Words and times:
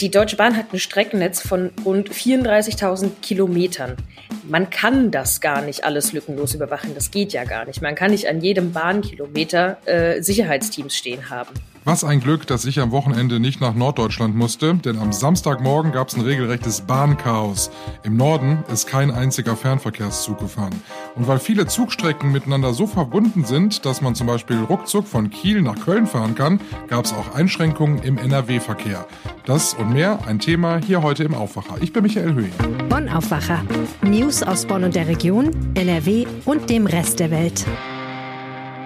Die 0.00 0.10
Deutsche 0.10 0.36
Bahn 0.36 0.58
hat 0.58 0.74
ein 0.74 0.78
Streckennetz 0.78 1.40
von 1.40 1.70
rund 1.82 2.10
34.000 2.10 3.12
Kilometern. 3.22 3.96
Man 4.48 4.70
kann 4.70 5.10
das 5.10 5.40
gar 5.40 5.60
nicht 5.62 5.84
alles 5.84 6.12
lückenlos 6.12 6.54
überwachen. 6.54 6.94
Das 6.94 7.10
geht 7.10 7.32
ja 7.32 7.44
gar 7.44 7.64
nicht. 7.64 7.82
Man 7.82 7.94
kann 7.96 8.12
nicht 8.12 8.28
an 8.28 8.40
jedem 8.40 8.72
Bahnkilometer 8.72 9.78
äh, 9.86 10.22
Sicherheitsteams 10.22 10.94
stehen 10.94 11.30
haben. 11.30 11.54
Was 11.86 12.02
ein 12.02 12.18
Glück, 12.18 12.48
dass 12.48 12.64
ich 12.64 12.80
am 12.80 12.90
Wochenende 12.90 13.38
nicht 13.38 13.60
nach 13.60 13.76
Norddeutschland 13.76 14.34
musste, 14.34 14.74
denn 14.74 14.98
am 14.98 15.12
Samstagmorgen 15.12 15.92
gab 15.92 16.08
es 16.08 16.16
ein 16.16 16.22
regelrechtes 16.22 16.80
Bahnchaos. 16.80 17.70
Im 18.02 18.16
Norden 18.16 18.64
ist 18.72 18.88
kein 18.88 19.12
einziger 19.12 19.54
Fernverkehrszug 19.54 20.40
gefahren. 20.40 20.74
Und 21.14 21.28
weil 21.28 21.38
viele 21.38 21.68
Zugstrecken 21.68 22.32
miteinander 22.32 22.74
so 22.74 22.88
verbunden 22.88 23.44
sind, 23.44 23.86
dass 23.86 24.00
man 24.00 24.16
zum 24.16 24.26
Beispiel 24.26 24.58
ruckzuck 24.64 25.06
von 25.06 25.30
Kiel 25.30 25.62
nach 25.62 25.78
Köln 25.78 26.08
fahren 26.08 26.34
kann, 26.34 26.60
gab 26.88 27.04
es 27.04 27.12
auch 27.12 27.36
Einschränkungen 27.36 28.02
im 28.02 28.18
NRW-Verkehr. 28.18 29.06
Das 29.44 29.74
und 29.74 29.92
mehr 29.92 30.18
ein 30.26 30.40
Thema 30.40 30.78
hier 30.78 31.04
heute 31.04 31.22
im 31.22 31.36
Aufwacher. 31.36 31.76
Ich 31.80 31.92
bin 31.92 32.02
Michael 32.02 32.34
Höhe. 32.34 32.50
Bonn 32.88 33.08
Aufwacher. 33.08 33.62
News 34.02 34.35
aus 34.42 34.66
Bonn 34.66 34.84
und 34.84 34.94
der 34.94 35.08
Region, 35.08 35.50
NRW 35.74 36.26
und 36.44 36.68
dem 36.68 36.86
Rest 36.86 37.20
der 37.20 37.30
Welt. 37.30 37.64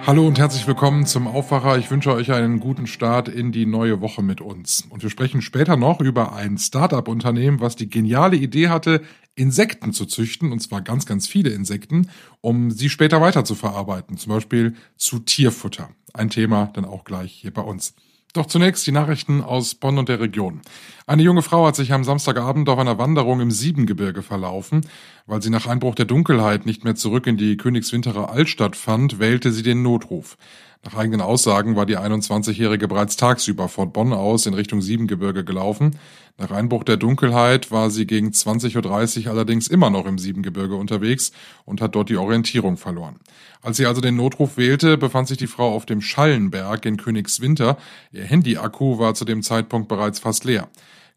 Hallo 0.07 0.25
und 0.25 0.39
herzlich 0.39 0.65
willkommen 0.65 1.05
zum 1.05 1.27
Aufwacher. 1.27 1.77
Ich 1.77 1.91
wünsche 1.91 2.11
euch 2.11 2.31
einen 2.31 2.59
guten 2.59 2.87
Start 2.87 3.27
in 3.27 3.51
die 3.51 3.65
neue 3.65 4.01
Woche 4.01 4.23
mit 4.23 4.41
uns. 4.41 4.87
Und 4.89 5.03
wir 5.03 5.09
sprechen 5.09 5.41
später 5.41 5.77
noch 5.77 6.01
über 6.01 6.33
ein 6.33 6.57
Start-up-Unternehmen, 6.57 7.59
was 7.59 7.75
die 7.75 7.87
geniale 7.89 8.35
Idee 8.35 8.69
hatte, 8.69 9.03
Insekten 9.35 9.93
zu 9.93 10.05
züchten, 10.05 10.51
und 10.51 10.59
zwar 10.59 10.81
ganz, 10.81 11.05
ganz 11.05 11.27
viele 11.27 11.51
Insekten, 11.51 12.09
um 12.41 12.71
sie 12.71 12.89
später 12.89 13.21
weiter 13.21 13.45
zu 13.45 13.53
verarbeiten, 13.53 14.17
zum 14.17 14.33
Beispiel 14.33 14.75
zu 14.97 15.19
Tierfutter. 15.19 15.89
Ein 16.13 16.29
Thema 16.29 16.71
dann 16.73 16.85
auch 16.85 17.03
gleich 17.03 17.31
hier 17.31 17.53
bei 17.53 17.61
uns. 17.61 17.93
Doch 18.33 18.45
zunächst 18.45 18.87
die 18.87 18.93
Nachrichten 18.93 19.41
aus 19.41 19.75
Bonn 19.75 19.97
und 19.97 20.07
der 20.07 20.21
Region. 20.21 20.61
Eine 21.05 21.23
junge 21.23 21.41
Frau 21.41 21.65
hat 21.67 21.75
sich 21.75 21.91
am 21.91 22.05
Samstagabend 22.05 22.69
auf 22.69 22.79
einer 22.79 22.97
Wanderung 22.97 23.41
im 23.41 23.51
Siebengebirge 23.51 24.21
verlaufen. 24.21 24.85
Weil 25.25 25.41
sie 25.41 25.49
nach 25.49 25.67
Einbruch 25.67 25.95
der 25.95 26.05
Dunkelheit 26.05 26.65
nicht 26.65 26.85
mehr 26.85 26.95
zurück 26.95 27.27
in 27.27 27.35
die 27.35 27.57
Königswinterer 27.57 28.31
Altstadt 28.31 28.77
fand, 28.77 29.19
wählte 29.19 29.51
sie 29.51 29.63
den 29.63 29.81
Notruf. 29.81 30.37
Nach 30.83 30.95
eigenen 30.95 31.21
Aussagen 31.21 31.75
war 31.75 31.85
die 31.85 31.99
21-Jährige 31.99 32.87
bereits 32.87 33.15
tagsüber 33.15 33.69
von 33.69 33.91
Bonn 33.91 34.13
aus 34.13 34.47
in 34.47 34.55
Richtung 34.55 34.81
Siebengebirge 34.81 35.43
gelaufen. 35.43 35.99
Nach 36.39 36.49
Einbruch 36.49 36.83
der 36.83 36.97
Dunkelheit 36.97 37.69
war 37.69 37.91
sie 37.91 38.07
gegen 38.07 38.29
20.30 38.29 39.25
Uhr 39.25 39.31
allerdings 39.31 39.67
immer 39.67 39.91
noch 39.91 40.07
im 40.07 40.17
Siebengebirge 40.17 40.73
unterwegs 40.75 41.33
und 41.65 41.81
hat 41.81 41.93
dort 41.93 42.09
die 42.09 42.17
Orientierung 42.17 42.77
verloren. 42.77 43.19
Als 43.61 43.77
sie 43.77 43.85
also 43.85 44.01
den 44.01 44.15
Notruf 44.15 44.57
wählte, 44.57 44.97
befand 44.97 45.27
sich 45.27 45.37
die 45.37 45.45
Frau 45.45 45.71
auf 45.71 45.85
dem 45.85 46.01
Schallenberg 46.01 46.83
in 46.87 46.97
Königswinter. 46.97 47.77
Ihr 48.11 48.23
Handyakku 48.23 48.97
war 48.97 49.13
zu 49.13 49.23
dem 49.23 49.43
Zeitpunkt 49.43 49.87
bereits 49.87 50.17
fast 50.17 50.45
leer. 50.45 50.67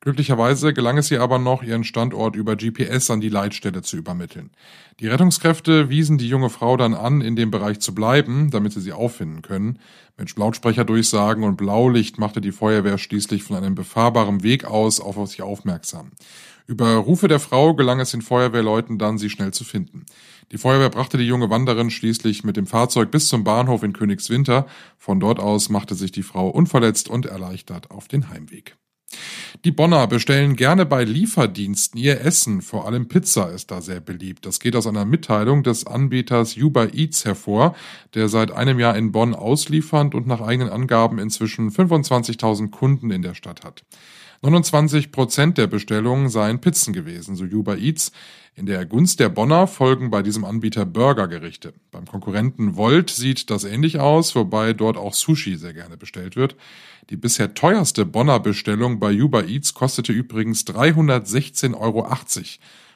Glücklicherweise 0.05 0.75
gelang 0.75 0.99
es 0.99 1.11
ihr 1.11 1.23
aber 1.23 1.39
noch, 1.39 1.63
ihren 1.63 1.83
Standort 1.83 2.37
über 2.37 2.57
GPS 2.57 3.09
an 3.11 3.23
die 3.23 3.31
Leitstelle 3.31 3.81
zu 3.81 3.97
übermitteln. 3.97 4.51
Die 5.01 5.09
Rettungskräfte 5.09 5.89
wiesen 5.89 6.19
die 6.19 6.29
junge 6.29 6.51
Frau 6.51 6.77
dann 6.77 6.93
an, 6.93 7.23
in 7.23 7.37
dem 7.37 7.51
Bereich 7.51 7.81
zu 7.81 7.95
bleiben, 7.95 8.51
damit 8.51 8.75
sie 8.75 8.83
sie 8.83 8.93
auffinden 8.93 9.41
können. 9.41 9.79
Mit 10.19 10.37
Lautsprecherdurchsagen 10.37 11.43
und 11.43 11.57
Blaulicht 11.57 12.19
machte 12.19 12.43
die 12.43 12.53
Feuerwehr 12.53 12.99
schließlich 12.99 13.45
von 13.45 13.57
einem 13.57 13.75
befahrbaren 13.75 14.43
Weg 14.43 14.67
aus 14.67 15.01
auf 15.01 15.17
sich 15.27 15.41
aufmerksam. 15.41 16.11
Über 16.67 16.97
Rufe 16.97 17.27
der 17.27 17.41
Frau 17.41 17.73
gelang 17.73 17.99
es 17.99 18.11
den 18.11 18.21
Feuerwehrleuten 18.21 18.99
dann, 18.99 19.17
sie 19.17 19.31
schnell 19.31 19.55
zu 19.55 19.65
finden. 19.65 20.05
Die 20.53 20.59
Feuerwehr 20.59 20.91
brachte 20.91 21.17
die 21.17 21.27
junge 21.27 21.49
Wanderin 21.49 21.89
schließlich 21.89 22.45
mit 22.45 22.59
dem 22.59 22.67
Fahrzeug 22.67 23.11
bis 23.11 23.29
zum 23.29 23.43
Bahnhof 23.43 23.83
in 23.83 23.95
Königswinter. 23.95 24.67
Von 24.99 25.19
dort 25.19 25.41
aus 25.41 25.71
machte 25.71 25.95
sich 25.95 26.13
die 26.13 26.23
Frau 26.23 26.51
unverletzt 26.51 27.09
und 27.09 27.25
erleichtert 27.25 27.91
auf 27.91 28.07
den 28.07 28.29
Heimweg. 28.29 28.77
Die 29.65 29.71
Bonner 29.71 30.07
bestellen 30.07 30.57
gerne 30.57 30.85
bei 30.85 31.05
Lieferdiensten 31.05 31.99
ihr 31.99 32.21
Essen, 32.21 32.61
vor 32.61 32.87
allem 32.87 33.09
Pizza 33.09 33.51
ist 33.51 33.71
da 33.71 33.81
sehr 33.81 34.01
beliebt. 34.01 34.45
Das 34.45 34.61
geht 34.61 34.77
aus 34.77 34.87
einer 34.87 35.05
Mitteilung 35.05 35.63
des 35.63 35.87
Anbieters 35.87 36.57
Uber 36.57 36.93
Eats 36.93 37.25
hervor, 37.25 37.75
der 38.15 38.29
seit 38.29 38.51
einem 38.51 38.79
Jahr 38.79 38.97
in 38.97 39.13
Bonn 39.13 39.35
ausliefernd 39.35 40.15
und 40.15 40.27
nach 40.27 40.41
eigenen 40.41 40.71
Angaben 40.71 41.19
inzwischen 41.19 41.71
25.000 41.71 42.71
Kunden 42.71 43.11
in 43.11 43.23
der 43.23 43.35
Stadt 43.35 43.65
hat. 43.65 43.85
29 44.45 45.11
Prozent 45.11 45.57
der 45.57 45.67
Bestellungen 45.67 46.29
seien 46.29 46.61
Pizzen 46.61 46.93
gewesen, 46.93 47.35
so 47.35 47.45
Uber 47.45 47.79
Eats. 47.79 48.13
In 48.55 48.67
der 48.67 48.85
Gunst 48.85 49.19
der 49.19 49.31
Bonner 49.31 49.67
folgen 49.67 50.11
bei 50.11 50.23
diesem 50.23 50.45
Anbieter 50.45 50.85
Burgergerichte. 50.85 51.73
Beim 51.91 52.05
Konkurrenten 52.05 52.77
Volt 52.77 53.09
sieht 53.09 53.49
das 53.49 53.65
ähnlich 53.65 54.01
aus, 54.01 54.35
wobei 54.37 54.75
dort 54.75 54.99
auch 54.99 55.15
Sushi 55.15 55.57
sehr 55.57 55.73
gerne 55.73 55.97
bestellt 55.97 56.37
wird. 56.37 56.57
Die 57.09 57.17
bisher 57.17 57.55
teuerste 57.55 58.05
Bonner 58.05 58.39
Bestellung 58.39 59.01
bei 59.01 59.19
Uber 59.19 59.49
Eats 59.49 59.73
kostete 59.73 60.13
übrigens 60.13 60.67
316,80 60.67 61.81
Euro 61.81 62.07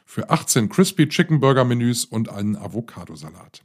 für 0.04 0.28
18 0.28 0.69
Crispy 0.69 1.09
Chicken 1.09 1.41
Burger 1.41 1.65
Menüs 1.65 2.04
und 2.04 2.28
einen 2.28 2.56
Avocadosalat. 2.56 3.62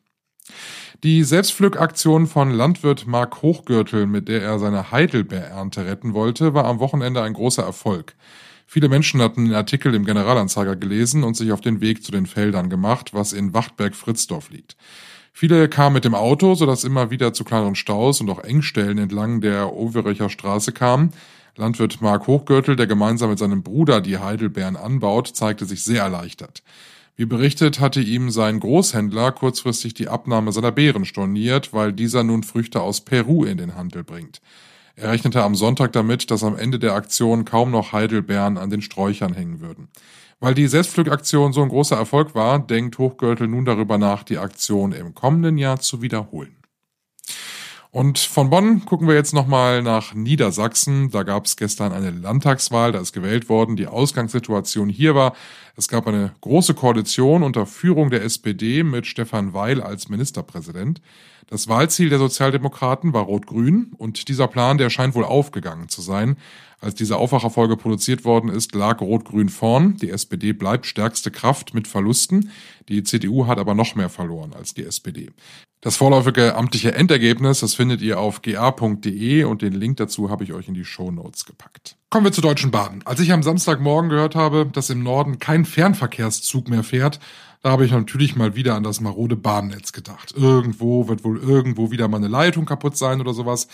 Die 1.04 1.24
Selbstpflückaktion 1.24 2.28
von 2.28 2.52
Landwirt 2.52 3.08
Mark 3.08 3.42
Hochgürtel, 3.42 4.06
mit 4.08 4.28
der 4.30 4.42
er 4.42 4.60
seine 4.60 4.92
Heidelbeerernte 4.92 5.86
retten 5.86 6.14
wollte, 6.14 6.54
war 6.54 6.66
am 6.66 6.80
Wochenende 6.80 7.22
ein 7.22 7.34
großer 7.34 7.64
Erfolg. 7.64 8.16
Viele 8.66 8.90
Menschen 8.90 9.22
hatten 9.22 9.46
den 9.46 9.54
Artikel 9.54 9.94
im 9.94 10.06
Generalanzeiger 10.06 10.76
gelesen 10.76 11.24
und 11.24 11.36
sich 11.36 11.52
auf 11.52 11.62
den 11.62 11.82
Weg 11.82 12.04
zu 12.04 12.12
den 12.12 12.26
Feldern 12.26 12.70
gemacht, 12.70 13.14
was 13.14 13.34
in 13.34 13.54
Wachtberg-Fritzdorf 13.54 14.50
liegt. 14.50 14.78
Viele 15.34 15.68
kamen 15.68 15.96
mit 15.96 16.06
dem 16.06 16.16
Auto, 16.16 16.56
sodass 16.56 16.84
immer 16.84 17.12
wieder 17.12 17.34
zu 17.34 17.44
kleineren 17.44 17.76
Staus 17.76 18.22
und 18.22 18.30
auch 18.30 18.44
Engstellen 18.44 18.98
entlang 18.98 19.42
der 19.42 19.74
Overicher 19.74 20.30
Straße 20.30 20.72
kamen. 20.72 21.12
Landwirt 21.56 22.02
Mark 22.02 22.28
Hochgürtel, 22.28 22.76
der 22.76 22.88
gemeinsam 22.88 23.30
mit 23.30 23.40
seinem 23.40 23.62
Bruder 23.62 24.00
die 24.00 24.18
Heidelbeeren 24.18 24.76
anbaut, 24.76 25.28
zeigte 25.28 25.66
sich 25.66 25.84
sehr 25.84 26.04
erleichtert. 26.04 26.64
Wie 27.16 27.26
berichtet, 27.26 27.80
hatte 27.80 28.02
ihm 28.02 28.32
sein 28.32 28.60
Großhändler 28.60 29.32
kurzfristig 29.32 29.94
die 29.94 30.08
Abnahme 30.08 30.52
seiner 30.52 30.72
Beeren 30.72 31.06
storniert, 31.06 31.72
weil 31.72 31.94
dieser 31.94 32.24
nun 32.24 32.42
Früchte 32.42 32.82
aus 32.82 33.02
Peru 33.02 33.46
in 33.46 33.58
den 33.58 33.76
Handel 33.76 34.04
bringt. 34.04 34.42
Er 34.96 35.12
rechnete 35.12 35.44
am 35.44 35.56
Sonntag 35.56 35.92
damit, 35.92 36.32
dass 36.32 36.44
am 36.44 36.58
Ende 36.58 36.80
der 36.80 36.94
Aktion 36.94 37.46
kaum 37.46 37.70
noch 37.70 37.94
Heidelbeeren 37.94 38.58
an 38.58 38.70
den 38.72 38.82
Sträuchern 38.82 39.34
hängen 39.34 39.60
würden. 39.60 39.90
Weil 40.40 40.56
die 40.56 40.68
Selbstpflückaktion 40.68 41.54
so 41.54 41.62
ein 41.62 41.70
großer 41.70 41.96
Erfolg 41.96 42.34
war, 42.36 42.60
denkt 42.60 42.98
Hochgürtel 42.98 43.48
nun 43.48 43.66
darüber 43.66 43.98
nach, 43.98 44.24
die 44.24 44.40
Aktion 44.40 44.92
im 44.92 45.14
kommenden 45.14 45.58
Jahr 45.58 45.80
zu 45.80 46.02
wiederholen. 46.02 46.56
Und 47.94 48.18
von 48.18 48.50
Bonn 48.50 48.86
gucken 48.86 49.08
wir 49.08 49.14
jetzt 49.14 49.36
nochmal 49.36 49.84
nach 49.84 50.16
Niedersachsen. 50.16 51.12
Da 51.12 51.22
gab 51.22 51.46
es 51.46 51.58
gestern 51.58 51.92
eine 51.92 52.10
Landtagswahl, 52.10 52.92
da 52.92 53.00
ist 53.00 53.14
gewählt 53.14 53.50
worden. 53.50 53.76
Die 53.76 53.86
Ausgangssituation 53.86 54.90
hier 54.90 55.14
war, 55.14 55.36
es 55.76 55.90
gab 55.90 56.08
eine 56.08 56.34
große 56.42 56.74
Koalition 56.74 57.44
unter 57.44 57.68
Führung 57.68 58.10
der 58.10 58.24
SPD 58.24 58.82
mit 58.82 59.06
Stefan 59.06 59.54
Weil 59.54 59.80
als 59.80 60.10
Ministerpräsident. 60.10 61.02
Das 61.46 61.68
Wahlziel 61.68 62.10
der 62.10 62.18
Sozialdemokraten 62.18 63.14
war 63.14 63.26
Rot-Grün 63.26 63.92
und 63.96 64.28
dieser 64.28 64.48
Plan, 64.48 64.80
der 64.80 64.90
scheint 64.90 65.14
wohl 65.14 65.26
aufgegangen 65.26 65.88
zu 65.88 66.02
sein. 66.02 66.38
Als 66.82 66.96
diese 66.96 67.18
Aufwacherfolge 67.18 67.78
produziert 67.78 68.26
worden 68.26 68.50
ist, 68.50 68.74
lag 68.74 69.02
Rot-Grün 69.02 69.50
vorn. 69.50 69.98
Die 69.98 70.10
SPD 70.10 70.54
bleibt 70.54 70.88
stärkste 70.88 71.30
Kraft 71.30 71.76
mit 71.76 71.88
Verlusten. 71.88 72.50
Die 72.90 73.04
CDU 73.04 73.46
hat 73.46 73.60
aber 73.60 73.76
noch 73.76 73.94
mehr 73.94 74.10
verloren 74.10 74.54
als 74.54 74.74
die 74.74 74.84
SPD. 74.84 75.30
Das 75.84 75.98
vorläufige 75.98 76.56
amtliche 76.56 76.96
Endergebnis, 76.96 77.60
das 77.60 77.76
findet 77.76 78.02
ihr 78.02 78.18
auf 78.18 78.42
ga.de 78.42 79.44
und 79.44 79.62
den 79.62 79.74
Link 79.74 79.98
dazu 79.98 80.30
habe 80.30 80.46
ich 80.46 80.54
euch 80.54 80.70
in 80.70 80.76
die 80.76 80.86
Show 80.86 81.12
Notes 81.12 81.44
gepackt. 81.44 81.98
Kommen 82.10 82.24
wir 82.24 82.32
zur 82.32 82.42
Deutschen 82.42 82.72
Bahn. 82.72 83.02
Als 83.04 83.20
ich 83.20 83.34
am 83.34 83.44
Samstagmorgen 83.44 84.10
gehört 84.10 84.34
habe, 84.34 84.66
dass 84.72 84.90
im 84.90 85.04
Norden 85.04 85.40
kein 85.40 85.66
Fernverkehrszug 85.66 86.70
mehr 86.70 86.84
fährt, 86.84 87.20
da 87.64 87.72
habe 87.72 87.86
ich 87.86 87.92
natürlich 87.94 88.36
mal 88.36 88.56
wieder 88.56 88.76
an 88.76 88.84
das 88.84 89.00
marode 89.00 89.38
Bahnnetz 89.38 89.94
gedacht. 89.94 90.34
Irgendwo 90.36 91.08
wird 91.08 91.24
wohl 91.24 91.38
irgendwo 91.40 91.92
wieder 91.92 92.10
mal 92.10 92.18
eine 92.18 92.28
Leitung 92.28 92.66
kaputt 92.66 92.98
sein 92.98 93.22
oder 93.22 93.34
sowas. 93.34 93.70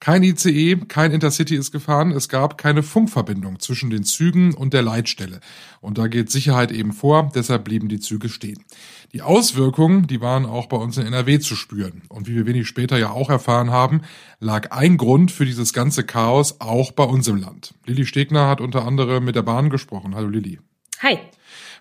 Kein 0.00 0.22
ICE, 0.22 0.76
kein 0.88 1.12
Intercity 1.12 1.54
ist 1.54 1.70
gefahren. 1.70 2.10
Es 2.10 2.30
gab 2.30 2.56
keine 2.56 2.82
Funkverbindung 2.82 3.60
zwischen 3.60 3.90
den 3.90 4.02
Zügen 4.02 4.54
und 4.54 4.72
der 4.72 4.80
Leitstelle. 4.80 5.40
Und 5.82 5.98
da 5.98 6.06
geht 6.06 6.30
Sicherheit 6.30 6.72
eben 6.72 6.94
vor, 6.94 7.30
deshalb 7.34 7.64
blieben 7.64 7.88
die 7.88 8.00
Züge 8.00 8.30
stehen. 8.30 8.64
Die 9.12 9.20
Auswirkungen, 9.20 10.06
die 10.06 10.22
waren 10.22 10.46
auch 10.46 10.66
bei 10.66 10.78
uns 10.78 10.96
in 10.96 11.06
NRW 11.06 11.38
zu 11.38 11.54
spüren. 11.54 12.02
Und 12.08 12.26
wie 12.26 12.34
wir 12.34 12.46
wenig 12.46 12.66
später 12.66 12.98
ja 12.98 13.10
auch 13.10 13.28
erfahren 13.28 13.70
haben, 13.70 14.00
lag 14.40 14.72
ein 14.72 14.96
Grund 14.96 15.30
für 15.30 15.44
dieses 15.44 15.74
ganze 15.74 16.04
Chaos 16.04 16.62
auch 16.62 16.92
bei 16.92 17.04
uns 17.04 17.28
im 17.28 17.36
Land. 17.36 17.74
Lilly 17.84 18.06
Stegner 18.06 18.48
hat 18.48 18.62
unter 18.62 18.86
anderem 18.86 19.22
mit 19.22 19.36
der 19.36 19.42
Bahn 19.42 19.68
gesprochen. 19.68 20.14
Hallo 20.14 20.28
Lilly. 20.28 20.60
Hi. 21.02 21.18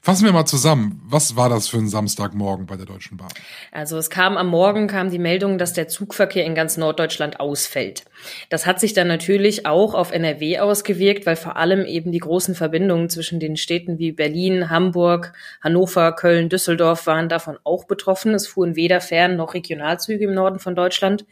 Fassen 0.06 0.26
wir 0.26 0.34
mal 0.34 0.44
zusammen. 0.46 1.02
Was 1.06 1.38
war 1.38 1.48
das 1.48 1.70
für 1.70 1.78
ein 1.78 1.88
Samstagmorgen 1.88 2.66
bei 2.66 2.76
der 2.76 2.86
Deutschen 2.86 3.16
Bahn? 3.16 3.30
Also 3.72 3.98
es 3.98 4.10
kam 4.10 4.36
am 4.36 4.48
Morgen 4.48 4.88
kam 4.88 5.10
die 5.10 5.18
Meldung, 5.18 5.58
dass 5.58 5.72
der 5.72 5.88
Zugverkehr 5.88 6.44
in 6.44 6.56
ganz 6.56 6.76
Norddeutschland 6.76 7.40
ausfällt. 7.40 8.04
Das 8.50 8.66
hat 8.66 8.82
sich 8.82 8.92
dann 8.92 9.08
natürlich 9.08 9.66
auch 9.66 9.94
auf 9.94 10.12
NRW 10.12 10.60
ausgewirkt, 10.60 11.26
weil 11.26 11.38
vor 11.38 11.56
allem 11.56 11.86
eben 11.86 12.12
die 12.12 12.20
großen 12.20 12.54
Verbindungen 12.54 13.10
zwischen 13.10 13.40
den 13.40 13.56
Städten 13.56 13.98
wie 13.98 14.12
Berlin, 14.12 14.70
Hamburg, 14.70 15.32
Hannover, 15.62 16.12
Köln, 16.12 16.50
Düsseldorf 16.50 17.08
waren 17.08 17.30
davon 17.30 17.58
auch 17.64 17.86
betroffen. 17.86 18.34
Es 18.34 18.46
fuhren 18.46 18.76
weder 18.76 19.00
Fern- 19.00 19.38
noch 19.38 19.54
Regionalzüge 19.54 20.26
im 20.26 20.34
Norden 20.34 20.60
von 20.60 20.76
Deutschland. 20.76 21.26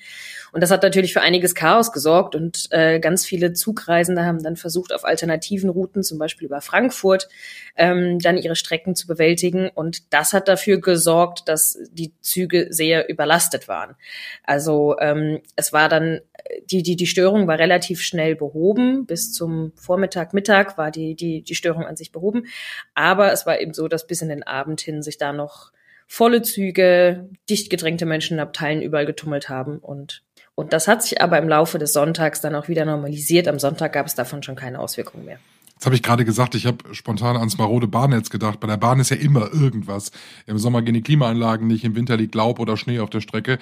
Und 0.54 0.62
das 0.62 0.72
hat 0.72 0.84
natürlich 0.84 1.14
für 1.14 1.22
einiges 1.22 1.56
Chaos 1.56 1.92
gesorgt 1.92 2.36
und 2.36 2.68
äh, 2.72 3.00
ganz 3.00 3.26
viele 3.26 3.54
Zugreisende 3.54 4.26
haben 4.26 4.44
dann 4.44 4.58
versucht, 4.58 4.94
auf 4.94 5.06
alternativen 5.06 5.70
Routen, 5.70 6.04
zum 6.04 6.18
Beispiel 6.18 6.46
über 6.46 6.60
Frankfurt, 6.60 7.30
ähm, 7.78 8.20
dann 8.20 8.38
ihre 8.38 8.56
Strecken 8.62 8.96
zu 8.96 9.08
bewältigen. 9.08 9.70
Und 9.70 10.14
das 10.14 10.32
hat 10.32 10.48
dafür 10.48 10.80
gesorgt, 10.80 11.50
dass 11.50 11.78
die 11.92 12.14
Züge 12.22 12.68
sehr 12.70 13.10
überlastet 13.10 13.68
waren. 13.68 13.96
Also 14.44 14.96
ähm, 15.00 15.42
es 15.58 15.74
war 15.74 15.90
dann, 15.90 16.22
die, 16.72 16.84
die, 16.84 16.96
die 16.96 17.08
Störung 17.08 17.48
war 17.48 17.60
relativ 17.60 18.02
schnell 18.02 18.36
behoben. 18.36 19.06
Bis 19.06 19.34
zum 19.34 19.74
Vormittag, 19.76 20.34
Mittag 20.34 20.78
war 20.78 20.92
die, 20.92 21.16
die, 21.16 21.42
die 21.42 21.56
Störung 21.56 21.86
an 21.86 21.98
sich 21.98 22.14
behoben. 22.14 22.46
Aber 22.96 23.34
es 23.34 23.46
war 23.46 23.60
eben 23.60 23.74
so, 23.74 23.90
dass 23.90 24.08
bis 24.08 24.22
in 24.22 24.30
den 24.30 24.44
Abend 24.44 24.80
hin 24.80 25.04
sich 25.04 25.18
da 25.18 25.34
noch 25.34 25.72
volle 26.08 26.42
Züge, 26.42 27.30
dicht 27.50 27.70
gedrängte 27.70 28.06
Menschen 28.06 28.36
in 28.36 28.42
Abteilen 28.42 28.82
überall 28.82 29.06
getummelt 29.06 29.50
haben 29.50 29.80
und 29.80 30.24
und 30.54 30.74
das 30.74 30.88
hat 30.88 31.02
sich 31.02 31.22
aber 31.22 31.38
im 31.38 31.50
Laufe 31.50 31.80
des 31.80 31.94
Sonntags 31.94 32.42
dann 32.42 32.56
auch 32.56 32.68
wieder 32.68 32.86
normalisiert. 32.86 33.48
Am 33.48 33.58
Sonntag 33.58 33.94
gab 33.94 34.06
es 34.06 34.16
davon 34.16 34.44
schon 34.44 34.56
keine 34.56 34.80
Auswirkungen 34.80 35.26
mehr. 35.26 35.40
Jetzt 35.82 35.88
habe 35.88 35.96
ich 35.96 36.04
gerade 36.04 36.26
gesagt, 36.26 36.54
ich 36.54 36.68
habe 36.68 36.94
spontan 36.94 37.38
ans 37.38 37.58
marode 37.58 37.88
Bahnnetz 37.88 38.30
gedacht. 38.30 38.60
Bei 38.60 38.68
der 38.68 38.78
Bahn 38.78 39.00
ist 39.00 39.10
ja 39.10 39.18
immer 39.18 39.52
irgendwas. 39.52 40.12
Im 40.46 40.60
Sommer 40.60 40.84
gehen 40.84 40.94
die 40.94 41.02
Klimaanlagen 41.02 41.66
nicht, 41.66 41.84
im 41.84 41.96
Winter 41.96 42.18
liegt 42.18 42.36
Laub 42.36 42.60
oder 42.60 42.78
Schnee 42.78 43.00
auf 43.00 43.10
der 43.10 43.20
Strecke. 43.20 43.58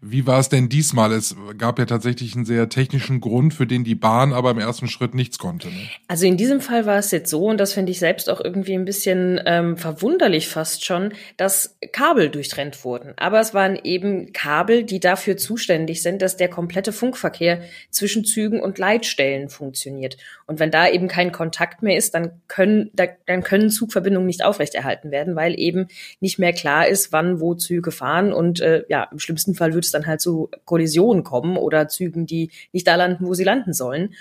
Wie 0.00 0.24
war 0.24 0.38
es 0.38 0.48
denn 0.48 0.68
diesmal? 0.68 1.10
Es 1.10 1.34
gab 1.58 1.80
ja 1.80 1.86
tatsächlich 1.86 2.36
einen 2.36 2.44
sehr 2.44 2.68
technischen 2.68 3.20
Grund, 3.20 3.54
für 3.54 3.66
den 3.66 3.82
die 3.82 3.96
Bahn 3.96 4.32
aber 4.32 4.52
im 4.52 4.58
ersten 4.60 4.86
Schritt 4.86 5.14
nichts 5.14 5.38
konnte. 5.38 5.66
Ne? 5.66 5.88
Also 6.06 6.26
in 6.26 6.36
diesem 6.36 6.60
Fall 6.60 6.86
war 6.86 6.98
es 6.98 7.10
jetzt 7.10 7.28
so, 7.28 7.46
und 7.46 7.58
das 7.58 7.72
finde 7.72 7.90
ich 7.90 7.98
selbst 7.98 8.30
auch 8.30 8.40
irgendwie 8.40 8.74
ein 8.74 8.84
bisschen 8.84 9.40
ähm, 9.44 9.76
verwunderlich 9.76 10.46
fast 10.46 10.84
schon, 10.84 11.12
dass 11.38 11.76
Kabel 11.90 12.28
durchtrennt 12.28 12.84
wurden. 12.84 13.14
Aber 13.16 13.40
es 13.40 13.52
waren 13.52 13.76
eben 13.82 14.32
Kabel, 14.32 14.84
die 14.84 15.00
dafür 15.00 15.36
zuständig 15.36 16.02
sind, 16.02 16.22
dass 16.22 16.36
der 16.36 16.48
komplette 16.48 16.92
Funkverkehr 16.92 17.62
zwischen 17.90 18.24
Zügen 18.24 18.60
und 18.60 18.78
Leitstellen 18.78 19.48
funktioniert. 19.48 20.18
Und 20.46 20.60
wenn 20.60 20.70
da 20.70 20.86
eben 20.86 21.08
kein 21.08 21.32
Kontakt 21.32 21.63
mehr 21.82 21.96
ist, 21.96 22.14
dann 22.14 22.40
können, 22.48 22.90
da, 22.94 23.06
dann 23.26 23.42
können 23.42 23.70
Zugverbindungen 23.70 24.26
nicht 24.26 24.44
aufrechterhalten 24.44 25.10
werden, 25.10 25.36
weil 25.36 25.58
eben 25.58 25.88
nicht 26.20 26.38
mehr 26.38 26.52
klar 26.52 26.88
ist, 26.88 27.12
wann 27.12 27.40
wo 27.40 27.54
Züge 27.54 27.92
fahren. 27.92 28.32
Und 28.32 28.60
äh, 28.60 28.84
ja, 28.88 29.08
im 29.10 29.18
schlimmsten 29.18 29.54
Fall 29.54 29.74
wird 29.74 29.84
es 29.84 29.90
dann 29.90 30.06
halt 30.06 30.20
zu 30.20 30.50
Kollisionen 30.64 31.24
kommen 31.24 31.56
oder 31.56 31.88
Zügen, 31.88 32.26
die 32.26 32.50
nicht 32.72 32.86
da 32.86 32.94
landen, 32.96 33.26
wo 33.26 33.34
sie 33.34 33.44
landen 33.44 33.72
sollen. 33.72 34.14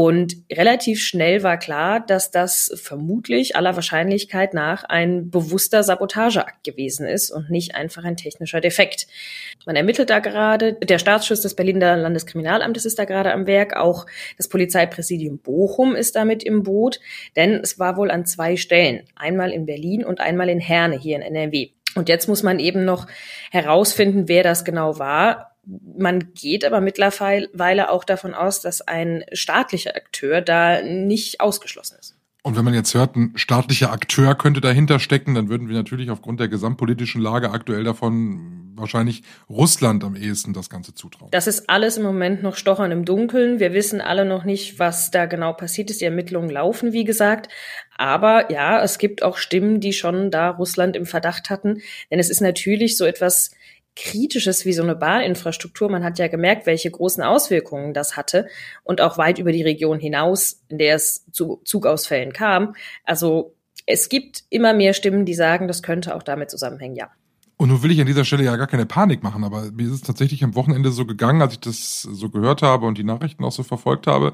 Und 0.00 0.36
relativ 0.52 1.02
schnell 1.02 1.42
war 1.42 1.58
klar, 1.58 1.98
dass 1.98 2.30
das 2.30 2.70
vermutlich 2.80 3.56
aller 3.56 3.74
Wahrscheinlichkeit 3.74 4.54
nach 4.54 4.84
ein 4.84 5.28
bewusster 5.28 5.82
Sabotageakt 5.82 6.62
gewesen 6.62 7.04
ist 7.04 7.32
und 7.32 7.50
nicht 7.50 7.74
einfach 7.74 8.04
ein 8.04 8.16
technischer 8.16 8.60
Defekt. 8.60 9.08
Man 9.66 9.74
ermittelt 9.74 10.08
da 10.08 10.20
gerade, 10.20 10.74
der 10.74 11.00
Staatsschutz 11.00 11.40
des 11.40 11.56
Berliner 11.56 11.96
Landeskriminalamtes 11.96 12.86
ist 12.86 12.96
da 13.00 13.06
gerade 13.06 13.32
am 13.32 13.48
Werk, 13.48 13.74
auch 13.74 14.06
das 14.36 14.48
Polizeipräsidium 14.48 15.38
Bochum 15.38 15.96
ist 15.96 16.14
damit 16.14 16.44
im 16.44 16.62
Boot, 16.62 17.00
denn 17.34 17.54
es 17.54 17.80
war 17.80 17.96
wohl 17.96 18.12
an 18.12 18.24
zwei 18.24 18.56
Stellen, 18.56 19.02
einmal 19.16 19.50
in 19.50 19.66
Berlin 19.66 20.04
und 20.04 20.20
einmal 20.20 20.48
in 20.48 20.60
Herne 20.60 20.96
hier 20.96 21.16
in 21.16 21.22
NRW. 21.22 21.70
Und 21.96 22.08
jetzt 22.08 22.28
muss 22.28 22.44
man 22.44 22.60
eben 22.60 22.84
noch 22.84 23.08
herausfinden, 23.50 24.28
wer 24.28 24.44
das 24.44 24.64
genau 24.64 25.00
war. 25.00 25.57
Man 25.68 26.32
geht 26.34 26.64
aber 26.64 26.80
mittlerweile 26.80 27.90
auch 27.90 28.04
davon 28.04 28.34
aus, 28.34 28.60
dass 28.60 28.80
ein 28.80 29.24
staatlicher 29.32 29.94
Akteur 29.96 30.40
da 30.40 30.82
nicht 30.82 31.40
ausgeschlossen 31.40 31.98
ist. 32.00 32.16
Und 32.42 32.56
wenn 32.56 32.64
man 32.64 32.72
jetzt 32.72 32.94
hört, 32.94 33.16
ein 33.16 33.32
staatlicher 33.36 33.92
Akteur 33.92 34.34
könnte 34.34 34.62
dahinter 34.62 35.00
stecken, 35.00 35.34
dann 35.34 35.50
würden 35.50 35.68
wir 35.68 35.74
natürlich 35.74 36.10
aufgrund 36.10 36.40
der 36.40 36.48
gesamtpolitischen 36.48 37.20
Lage 37.20 37.50
aktuell 37.50 37.84
davon 37.84 38.72
wahrscheinlich 38.78 39.22
Russland 39.50 40.04
am 40.04 40.16
ehesten 40.16 40.52
das 40.52 40.70
Ganze 40.70 40.94
zutrauen. 40.94 41.30
Das 41.30 41.46
ist 41.46 41.68
alles 41.68 41.96
im 41.96 42.04
Moment 42.04 42.42
noch 42.42 42.56
Stochern 42.56 42.92
im 42.92 43.04
Dunkeln. 43.04 43.58
Wir 43.58 43.74
wissen 43.74 44.00
alle 44.00 44.24
noch 44.24 44.44
nicht, 44.44 44.78
was 44.78 45.10
da 45.10 45.26
genau 45.26 45.52
passiert 45.52 45.90
ist. 45.90 46.00
Die 46.00 46.04
Ermittlungen 46.04 46.48
laufen, 46.48 46.92
wie 46.92 47.04
gesagt. 47.04 47.48
Aber 47.96 48.50
ja, 48.52 48.82
es 48.82 48.98
gibt 48.98 49.22
auch 49.22 49.36
Stimmen, 49.36 49.80
die 49.80 49.92
schon 49.92 50.30
da 50.30 50.50
Russland 50.50 50.96
im 50.96 51.06
Verdacht 51.06 51.50
hatten. 51.50 51.82
Denn 52.10 52.20
es 52.20 52.30
ist 52.30 52.40
natürlich 52.40 52.96
so 52.96 53.04
etwas 53.04 53.50
Kritisches 53.98 54.64
wie 54.64 54.72
so 54.72 54.82
eine 54.82 54.94
Bahninfrastruktur. 54.94 55.90
Man 55.90 56.04
hat 56.04 56.18
ja 56.18 56.28
gemerkt, 56.28 56.66
welche 56.66 56.90
großen 56.90 57.22
Auswirkungen 57.22 57.94
das 57.94 58.16
hatte 58.16 58.46
und 58.84 59.00
auch 59.00 59.18
weit 59.18 59.40
über 59.40 59.50
die 59.50 59.62
Region 59.62 59.98
hinaus, 59.98 60.62
in 60.68 60.78
der 60.78 60.94
es 60.94 61.26
zu 61.32 61.60
Zugausfällen 61.64 62.32
kam. 62.32 62.74
Also 63.04 63.56
es 63.86 64.08
gibt 64.08 64.44
immer 64.50 64.72
mehr 64.72 64.94
Stimmen, 64.94 65.24
die 65.24 65.34
sagen, 65.34 65.66
das 65.66 65.82
könnte 65.82 66.14
auch 66.14 66.22
damit 66.22 66.50
zusammenhängen, 66.50 66.94
ja. 66.94 67.10
Und 67.56 67.70
nun 67.70 67.82
will 67.82 67.90
ich 67.90 68.00
an 68.00 68.06
dieser 68.06 68.24
Stelle 68.24 68.44
ja 68.44 68.54
gar 68.54 68.68
keine 68.68 68.86
Panik 68.86 69.24
machen, 69.24 69.42
aber 69.42 69.72
mir 69.72 69.88
ist 69.88 69.94
es 69.94 70.02
tatsächlich 70.02 70.44
am 70.44 70.54
Wochenende 70.54 70.92
so 70.92 71.04
gegangen, 71.04 71.42
als 71.42 71.54
ich 71.54 71.60
das 71.60 72.02
so 72.02 72.30
gehört 72.30 72.62
habe 72.62 72.86
und 72.86 72.98
die 72.98 73.04
Nachrichten 73.04 73.42
auch 73.42 73.50
so 73.50 73.64
verfolgt 73.64 74.06
habe, 74.06 74.32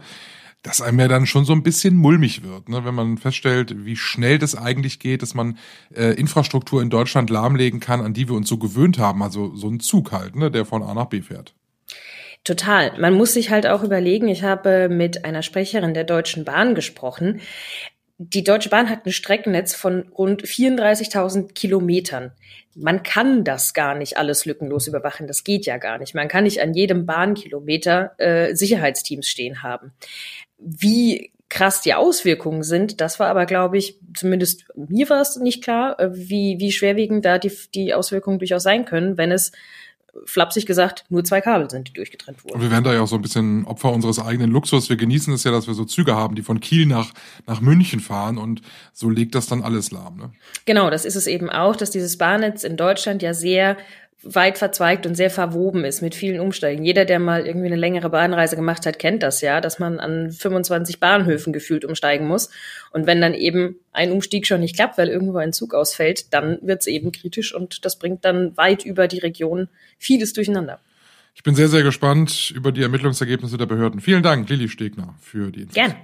dass 0.64 0.80
einem 0.80 0.98
ja 0.98 1.08
dann 1.08 1.26
schon 1.26 1.44
so 1.44 1.52
ein 1.52 1.62
bisschen 1.62 1.94
mulmig 1.94 2.42
wird, 2.42 2.70
ne? 2.70 2.84
wenn 2.84 2.94
man 2.94 3.18
feststellt, 3.18 3.84
wie 3.84 3.96
schnell 3.96 4.38
das 4.38 4.56
eigentlich 4.56 4.98
geht, 4.98 5.20
dass 5.20 5.34
man 5.34 5.58
äh, 5.94 6.14
Infrastruktur 6.14 6.80
in 6.82 6.88
Deutschland 6.88 7.28
lahmlegen 7.28 7.80
kann, 7.80 8.00
an 8.00 8.14
die 8.14 8.28
wir 8.28 8.34
uns 8.34 8.48
so 8.48 8.56
gewöhnt 8.56 8.98
haben. 8.98 9.22
Also 9.22 9.54
so 9.54 9.68
ein 9.68 9.78
Zug 9.78 10.10
halt, 10.10 10.34
ne? 10.34 10.50
der 10.50 10.64
von 10.64 10.82
A 10.82 10.94
nach 10.94 11.06
B 11.06 11.20
fährt. 11.20 11.54
Total. 12.44 12.98
Man 12.98 13.14
muss 13.14 13.34
sich 13.34 13.50
halt 13.50 13.66
auch 13.66 13.82
überlegen, 13.82 14.28
ich 14.28 14.42
habe 14.42 14.88
mit 14.88 15.24
einer 15.24 15.42
Sprecherin 15.42 15.94
der 15.94 16.04
Deutschen 16.04 16.44
Bahn 16.46 16.74
gesprochen. 16.74 17.40
Die 18.18 18.44
Deutsche 18.44 18.68
Bahn 18.68 18.90
hat 18.90 19.04
ein 19.06 19.12
Streckennetz 19.12 19.74
von 19.74 20.08
rund 20.16 20.42
34.000 20.44 21.52
Kilometern. 21.52 22.30
Man 22.76 23.02
kann 23.02 23.42
das 23.42 23.74
gar 23.74 23.96
nicht 23.96 24.18
alles 24.18 24.44
lückenlos 24.44 24.86
überwachen. 24.86 25.26
Das 25.26 25.42
geht 25.42 25.66
ja 25.66 25.78
gar 25.78 25.98
nicht. 25.98 26.14
Man 26.14 26.28
kann 26.28 26.44
nicht 26.44 26.60
an 26.60 26.74
jedem 26.74 27.06
Bahnkilometer 27.06 28.14
äh, 28.18 28.54
Sicherheitsteams 28.54 29.26
stehen 29.26 29.64
haben. 29.64 29.92
Wie 30.58 31.32
krass 31.48 31.82
die 31.82 31.94
Auswirkungen 31.94 32.62
sind, 32.62 33.00
das 33.00 33.20
war 33.20 33.28
aber, 33.28 33.46
glaube 33.46 33.78
ich, 33.78 33.98
zumindest 34.16 34.64
mir 34.74 35.08
war 35.10 35.20
es 35.20 35.36
nicht 35.36 35.62
klar, 35.62 35.98
äh, 35.98 36.10
wie, 36.12 36.56
wie 36.58 36.72
schwerwiegend 36.72 37.24
da 37.24 37.38
die, 37.38 37.52
die 37.74 37.94
Auswirkungen 37.94 38.38
durchaus 38.38 38.62
sein 38.62 38.84
können, 38.84 39.18
wenn 39.18 39.32
es 39.32 39.52
flapsig 40.26 40.66
gesagt, 40.66 41.04
nur 41.08 41.24
zwei 41.24 41.40
Kabel 41.40 41.68
sind, 41.70 41.88
die 41.88 41.92
durchgetrennt 41.92 42.44
wurden. 42.44 42.54
Und 42.54 42.62
wir 42.62 42.70
werden 42.70 42.84
da 42.84 42.92
ja 42.94 43.02
auch 43.02 43.08
so 43.08 43.16
ein 43.16 43.22
bisschen 43.22 43.64
Opfer 43.64 43.92
unseres 43.92 44.18
eigenen 44.18 44.50
Luxus. 44.50 44.88
Wir 44.88 44.96
genießen 44.96 45.32
es 45.34 45.44
ja, 45.44 45.50
dass 45.50 45.66
wir 45.66 45.74
so 45.74 45.84
Züge 45.84 46.14
haben, 46.14 46.34
die 46.34 46.42
von 46.42 46.60
Kiel 46.60 46.86
nach, 46.86 47.12
nach 47.46 47.60
München 47.60 48.00
fahren 48.00 48.38
und 48.38 48.62
so 48.92 49.10
legt 49.10 49.34
das 49.34 49.46
dann 49.46 49.62
alles 49.62 49.90
lahm. 49.90 50.16
Ne? 50.16 50.30
Genau, 50.64 50.90
das 50.90 51.04
ist 51.04 51.16
es 51.16 51.26
eben 51.26 51.50
auch, 51.50 51.76
dass 51.76 51.90
dieses 51.90 52.18
Bahnnetz 52.18 52.64
in 52.64 52.76
Deutschland 52.76 53.22
ja 53.22 53.34
sehr 53.34 53.76
weit 54.24 54.58
verzweigt 54.58 55.06
und 55.06 55.14
sehr 55.14 55.30
verwoben 55.30 55.84
ist 55.84 56.02
mit 56.02 56.14
vielen 56.14 56.40
Umsteigen. 56.40 56.84
Jeder, 56.84 57.04
der 57.04 57.18
mal 57.18 57.46
irgendwie 57.46 57.66
eine 57.66 57.76
längere 57.76 58.10
Bahnreise 58.10 58.56
gemacht 58.56 58.86
hat, 58.86 58.98
kennt 58.98 59.22
das 59.22 59.40
ja, 59.40 59.60
dass 59.60 59.78
man 59.78 60.00
an 60.00 60.30
25 60.30 61.00
Bahnhöfen 61.00 61.52
gefühlt 61.52 61.84
umsteigen 61.84 62.26
muss. 62.26 62.50
Und 62.90 63.06
wenn 63.06 63.20
dann 63.20 63.34
eben 63.34 63.76
ein 63.92 64.12
Umstieg 64.12 64.46
schon 64.46 64.60
nicht 64.60 64.76
klappt, 64.76 64.98
weil 64.98 65.08
irgendwo 65.08 65.38
ein 65.38 65.52
Zug 65.52 65.74
ausfällt, 65.74 66.32
dann 66.32 66.58
wird 66.62 66.80
es 66.80 66.86
eben 66.86 67.12
kritisch 67.12 67.54
und 67.54 67.84
das 67.84 67.98
bringt 67.98 68.24
dann 68.24 68.56
weit 68.56 68.84
über 68.84 69.08
die 69.08 69.18
Region 69.18 69.68
vieles 69.98 70.32
durcheinander. 70.32 70.80
Ich 71.34 71.42
bin 71.42 71.54
sehr, 71.54 71.68
sehr 71.68 71.82
gespannt 71.82 72.52
über 72.54 72.72
die 72.72 72.82
Ermittlungsergebnisse 72.82 73.58
der 73.58 73.66
Behörden. 73.66 74.00
Vielen 74.00 74.22
Dank, 74.22 74.48
Lilly 74.48 74.68
Stegner, 74.68 75.14
für 75.20 75.50
die 75.50 75.62
Infos. 75.62 75.74
Gerne. 75.74 75.96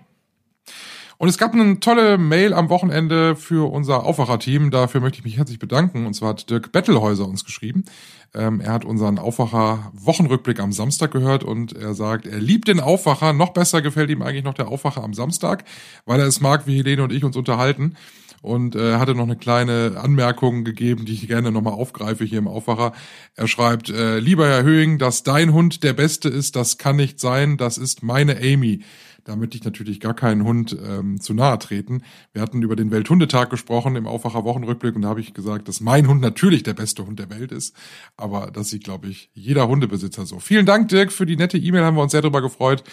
Und 1.21 1.29
es 1.29 1.37
gab 1.37 1.53
eine 1.53 1.79
tolle 1.81 2.17
Mail 2.17 2.55
am 2.55 2.71
Wochenende 2.71 3.37
für 3.37 3.71
unser 3.71 4.07
Aufwacher-Team. 4.07 4.71
Dafür 4.71 5.03
möchte 5.03 5.19
ich 5.19 5.25
mich 5.27 5.37
herzlich 5.37 5.59
bedanken. 5.59 6.07
Und 6.07 6.15
zwar 6.15 6.31
hat 6.31 6.49
Dirk 6.49 6.73
Bettelhäuser 6.73 7.29
uns 7.29 7.45
geschrieben. 7.45 7.85
Ähm, 8.33 8.63
er 8.63 8.73
hat 8.73 8.87
unseren 8.87 9.19
Aufwacher-Wochenrückblick 9.19 10.61
am 10.61 10.73
Samstag 10.73 11.11
gehört 11.11 11.45
und 11.45 11.77
er 11.77 11.93
sagt, 11.93 12.25
er 12.25 12.39
liebt 12.39 12.69
den 12.69 12.81
Aufwacher. 12.81 13.35
Noch 13.35 13.51
besser 13.51 13.83
gefällt 13.83 14.09
ihm 14.09 14.23
eigentlich 14.23 14.45
noch 14.45 14.55
der 14.55 14.69
Aufwacher 14.69 15.05
am 15.05 15.13
Samstag, 15.13 15.65
weil 16.07 16.21
er 16.21 16.27
es 16.27 16.41
mag, 16.41 16.67
wie 16.67 16.79
Helene 16.79 17.03
und 17.03 17.13
ich 17.13 17.23
uns 17.23 17.37
unterhalten 17.37 17.97
und 18.43 18.75
äh, 18.75 18.97
hatte 18.97 19.15
noch 19.15 19.25
eine 19.25 19.37
kleine 19.37 19.99
Anmerkung 20.03 20.65
gegeben, 20.65 21.05
die 21.05 21.13
ich 21.13 21.29
gerne 21.29 21.53
nochmal 21.53 21.75
aufgreife 21.75 22.25
hier 22.25 22.39
im 22.39 22.49
Aufwacher. 22.49 22.93
Er 23.37 23.47
schreibt, 23.47 23.91
äh, 23.91 24.19
lieber 24.19 24.49
Herr 24.49 24.63
Höhing, 24.63 24.97
dass 24.97 25.23
dein 25.23 25.53
Hund 25.53 25.85
der 25.85 25.93
Beste 25.93 26.31
ist, 26.31 26.57
das 26.57 26.79
kann 26.79 26.97
nicht 26.97 27.21
sein, 27.21 27.59
das 27.59 27.77
ist 27.77 28.03
meine 28.03 28.39
Amy. 28.39 28.81
Da 29.25 29.37
möchte 29.37 29.57
ich 29.57 29.65
natürlich 29.65 30.01
gar 30.01 30.15
keinen 30.15 30.45
Hund 30.45 30.77
ähm, 30.85 31.21
zu 31.21 31.35
nahe 31.35 31.59
treten. 31.59 32.03
Wir 32.33 32.43
hatten 32.43 32.63
über 32.63 32.77
den 32.77 32.91
Welthundetag 32.91 33.51
gesprochen 33.51 33.97
im 33.97 34.07
Aufwacher 34.07 34.45
Wochenrückblick 34.45 34.97
und 34.97 35.03
da 35.03 35.09
habe 35.09 35.21
ich 35.21 35.35
gesagt, 35.35 35.69
dass 35.69 35.81
mein 35.81 36.09
Hund 36.09 36.21
natürlich 36.21 36.63
der 36.63 36.75
beste 36.75 37.07
Hund 37.07 37.19
der 37.19 37.31
Welt 37.31 37.53
ist. 37.53 37.75
Aber 38.17 38.51
das 38.51 38.71
sieht, 38.71 38.85
glaube 38.85 39.09
ich, 39.09 39.31
jeder 39.35 39.69
Hundebesitzer 39.69 40.27
so. 40.27 40.39
Vielen 40.39 40.67
Dank, 40.67 40.89
Dirk, 40.89 41.13
für 41.13 41.27
die 41.27 41.37
nette 41.37 41.59
E-Mail, 41.59 41.85
haben 41.85 41.97
wir 41.97 42.03
uns 42.03 42.13
sehr 42.13 42.23
darüber 42.23 42.43
gefreut. 42.43 42.85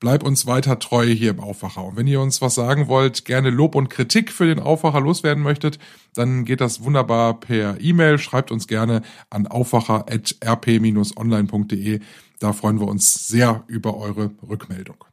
Bleib 0.00 0.22
uns 0.22 0.46
weiter 0.46 0.78
treu 0.78 1.06
hier 1.06 1.30
im 1.30 1.40
Aufwacher. 1.40 1.84
Und 1.84 1.96
wenn 1.96 2.06
ihr 2.06 2.20
uns 2.20 2.40
was 2.40 2.54
sagen 2.54 2.86
wollt, 2.88 3.24
gerne 3.24 3.50
Lob 3.50 3.74
und 3.74 3.90
Kritik 3.90 4.32
für 4.32 4.46
den 4.46 4.60
Aufwacher 4.60 5.00
loswerden 5.00 5.42
möchtet, 5.42 5.78
dann 6.14 6.44
geht 6.44 6.60
das 6.60 6.84
wunderbar 6.84 7.40
per 7.40 7.80
E-Mail. 7.80 8.18
Schreibt 8.18 8.50
uns 8.50 8.66
gerne 8.66 9.02
an 9.30 9.46
aufwacher.rp-online.de. 9.46 12.00
Da 12.40 12.52
freuen 12.52 12.80
wir 12.80 12.88
uns 12.88 13.28
sehr 13.28 13.62
über 13.68 13.96
eure 13.96 14.32
Rückmeldung. 14.46 15.04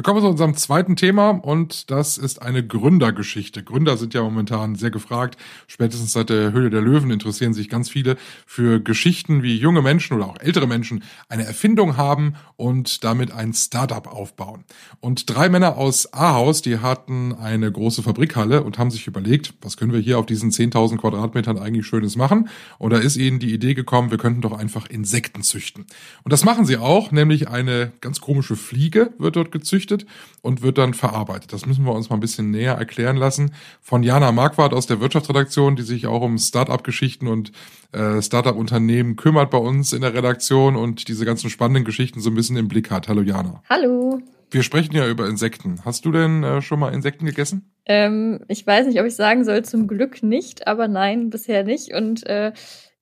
Wir 0.00 0.02
kommen 0.02 0.22
zu 0.22 0.28
unserem 0.28 0.56
zweiten 0.56 0.96
Thema 0.96 1.28
und 1.28 1.90
das 1.90 2.16
ist 2.16 2.40
eine 2.40 2.66
Gründergeschichte. 2.66 3.62
Gründer 3.62 3.98
sind 3.98 4.14
ja 4.14 4.22
momentan 4.22 4.74
sehr 4.74 4.90
gefragt. 4.90 5.36
Spätestens 5.66 6.14
seit 6.14 6.30
der 6.30 6.52
Höhle 6.52 6.70
der 6.70 6.80
Löwen 6.80 7.10
interessieren 7.10 7.52
sich 7.52 7.68
ganz 7.68 7.90
viele 7.90 8.16
für 8.46 8.80
Geschichten, 8.80 9.42
wie 9.42 9.58
junge 9.58 9.82
Menschen 9.82 10.16
oder 10.16 10.24
auch 10.24 10.40
ältere 10.40 10.66
Menschen 10.66 11.04
eine 11.28 11.44
Erfindung 11.44 11.98
haben 11.98 12.32
und 12.56 13.04
damit 13.04 13.30
ein 13.30 13.52
Startup 13.52 14.06
aufbauen. 14.06 14.64
Und 15.00 15.28
drei 15.28 15.50
Männer 15.50 15.76
aus 15.76 16.14
Ahaus, 16.14 16.62
die 16.62 16.78
hatten 16.78 17.34
eine 17.34 17.70
große 17.70 18.02
Fabrikhalle 18.02 18.62
und 18.62 18.78
haben 18.78 18.90
sich 18.90 19.06
überlegt, 19.06 19.52
was 19.60 19.76
können 19.76 19.92
wir 19.92 20.00
hier 20.00 20.18
auf 20.18 20.24
diesen 20.24 20.50
10.000 20.50 20.96
Quadratmetern 20.96 21.58
eigentlich 21.58 21.86
Schönes 21.86 22.16
machen? 22.16 22.48
Und 22.78 22.94
da 22.94 22.96
ist 22.96 23.18
ihnen 23.18 23.38
die 23.38 23.52
Idee 23.52 23.74
gekommen, 23.74 24.10
wir 24.10 24.16
könnten 24.16 24.40
doch 24.40 24.58
einfach 24.58 24.88
Insekten 24.88 25.42
züchten. 25.42 25.84
Und 26.24 26.32
das 26.32 26.42
machen 26.42 26.64
sie 26.64 26.78
auch, 26.78 27.12
nämlich 27.12 27.48
eine 27.50 27.92
ganz 28.00 28.22
komische 28.22 28.56
Fliege 28.56 29.12
wird 29.18 29.36
dort 29.36 29.52
gezüchtet 29.52 29.89
gezüchtet 29.90 30.06
und 30.42 30.62
wird 30.62 30.78
dann 30.78 30.94
verarbeitet. 30.94 31.52
Das 31.52 31.66
müssen 31.66 31.84
wir 31.84 31.92
uns 31.92 32.08
mal 32.08 32.16
ein 32.16 32.20
bisschen 32.20 32.50
näher 32.50 32.74
erklären 32.74 33.16
lassen 33.16 33.52
von 33.80 34.02
Jana 34.02 34.32
Marquardt 34.32 34.72
aus 34.72 34.86
der 34.86 35.00
Wirtschaftsredaktion, 35.00 35.76
die 35.76 35.82
sich 35.82 36.06
auch 36.06 36.22
um 36.22 36.38
Start-up-Geschichten 36.38 37.26
und 37.26 37.52
äh, 37.92 38.22
Start-up-Unternehmen 38.22 39.16
kümmert 39.16 39.50
bei 39.50 39.58
uns 39.58 39.92
in 39.92 40.00
der 40.02 40.14
Redaktion 40.14 40.76
und 40.76 41.08
diese 41.08 41.24
ganzen 41.24 41.50
spannenden 41.50 41.84
Geschichten 41.84 42.20
so 42.20 42.30
ein 42.30 42.34
bisschen 42.34 42.56
im 42.56 42.68
Blick 42.68 42.90
hat. 42.90 43.08
Hallo 43.08 43.22
Jana. 43.22 43.62
Hallo. 43.68 44.20
Wir 44.52 44.62
sprechen 44.64 44.96
ja 44.96 45.08
über 45.08 45.28
Insekten. 45.28 45.84
Hast 45.84 46.04
du 46.04 46.10
denn 46.10 46.42
äh, 46.42 46.60
schon 46.60 46.80
mal 46.80 46.92
Insekten 46.92 47.24
gegessen? 47.24 47.70
Ähm, 47.86 48.40
ich 48.48 48.66
weiß 48.66 48.86
nicht, 48.86 48.98
ob 48.98 49.06
ich 49.06 49.14
sagen 49.14 49.44
soll, 49.44 49.64
zum 49.64 49.86
Glück 49.86 50.24
nicht, 50.24 50.66
aber 50.66 50.88
nein, 50.88 51.30
bisher 51.30 51.62
nicht. 51.62 51.94
Und 51.94 52.26
äh, 52.26 52.52